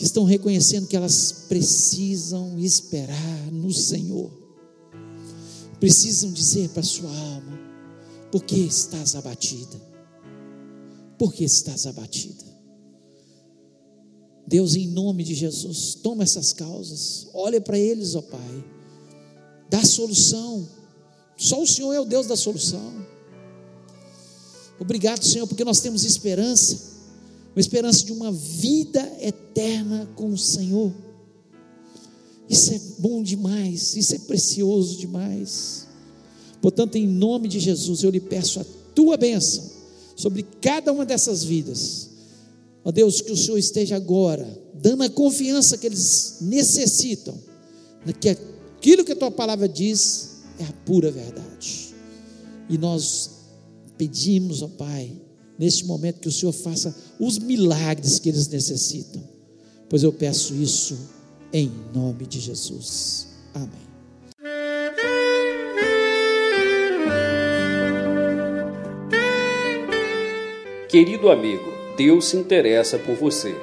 que 0.00 0.06
estão 0.06 0.24
reconhecendo 0.24 0.86
que 0.86 0.96
elas 0.96 1.44
precisam 1.46 2.58
esperar 2.58 3.52
no 3.52 3.70
Senhor, 3.70 4.30
precisam 5.78 6.32
dizer 6.32 6.70
para 6.70 6.82
sua 6.82 7.10
alma: 7.10 7.60
por 8.32 8.42
que 8.42 8.56
estás 8.60 9.14
abatida? 9.14 9.78
Por 11.18 11.34
que 11.34 11.44
estás 11.44 11.86
abatida? 11.86 12.46
Deus, 14.46 14.74
em 14.74 14.88
nome 14.88 15.22
de 15.22 15.34
Jesus, 15.34 15.96
toma 15.96 16.22
essas 16.22 16.54
causas, 16.54 17.28
olha 17.34 17.60
para 17.60 17.78
eles, 17.78 18.14
ó 18.14 18.22
Pai, 18.22 18.64
dá 19.68 19.84
solução. 19.84 20.66
Só 21.40 21.62
o 21.62 21.66
Senhor 21.66 21.94
é 21.94 21.98
o 21.98 22.04
Deus 22.04 22.26
da 22.26 22.36
solução. 22.36 22.92
Obrigado, 24.78 25.24
Senhor, 25.24 25.46
porque 25.46 25.64
nós 25.64 25.80
temos 25.80 26.04
esperança 26.04 26.90
uma 27.54 27.60
esperança 27.60 28.04
de 28.04 28.12
uma 28.12 28.30
vida 28.30 29.00
eterna 29.20 30.08
com 30.14 30.28
o 30.28 30.38
Senhor. 30.38 30.92
Isso 32.48 32.72
é 32.72 32.80
bom 32.98 33.22
demais, 33.22 33.96
isso 33.96 34.14
é 34.14 34.18
precioso 34.18 34.96
demais. 34.96 35.86
Portanto, 36.60 36.96
em 36.96 37.06
nome 37.06 37.48
de 37.48 37.58
Jesus, 37.58 38.02
eu 38.02 38.10
lhe 38.10 38.20
peço 38.20 38.60
a 38.60 38.64
tua 38.94 39.16
bênção 39.16 39.64
sobre 40.14 40.44
cada 40.60 40.92
uma 40.92 41.06
dessas 41.06 41.42
vidas. 41.42 42.10
Ó 42.84 42.92
Deus, 42.92 43.20
que 43.20 43.32
o 43.32 43.36
Senhor 43.36 43.58
esteja 43.58 43.96
agora 43.96 44.46
dando 44.74 45.02
a 45.02 45.10
confiança 45.10 45.76
que 45.76 45.86
eles 45.86 46.36
necessitam, 46.40 47.36
que 48.20 48.28
aquilo 48.28 49.04
que 49.04 49.12
a 49.12 49.16
tua 49.16 49.30
palavra 49.30 49.68
diz 49.68 50.29
é 50.60 50.64
a 50.64 50.72
pura 50.84 51.10
verdade. 51.10 51.94
E 52.68 52.76
nós 52.78 53.30
pedimos, 53.96 54.62
ó 54.62 54.68
Pai, 54.68 55.10
neste 55.58 55.84
momento 55.86 56.20
que 56.20 56.28
o 56.28 56.32
Senhor 56.32 56.52
faça 56.52 56.94
os 57.18 57.38
milagres 57.38 58.18
que 58.18 58.28
eles 58.28 58.46
necessitam, 58.46 59.22
pois 59.88 60.02
eu 60.02 60.12
peço 60.12 60.54
isso 60.54 60.96
em 61.52 61.72
nome 61.92 62.26
de 62.26 62.38
Jesus. 62.38 63.28
Amém. 63.54 63.90
Querido 70.88 71.30
amigo, 71.30 71.72
Deus 71.96 72.26
se 72.26 72.36
interessa 72.36 72.98
por 72.98 73.14
você. 73.14 73.54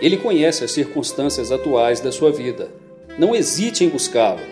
Ele 0.00 0.16
conhece 0.16 0.64
as 0.64 0.72
circunstâncias 0.72 1.52
atuais 1.52 2.00
da 2.00 2.10
sua 2.10 2.32
vida. 2.32 2.70
Não 3.18 3.36
hesite 3.36 3.84
em 3.84 3.88
buscá-lo. 3.88 4.51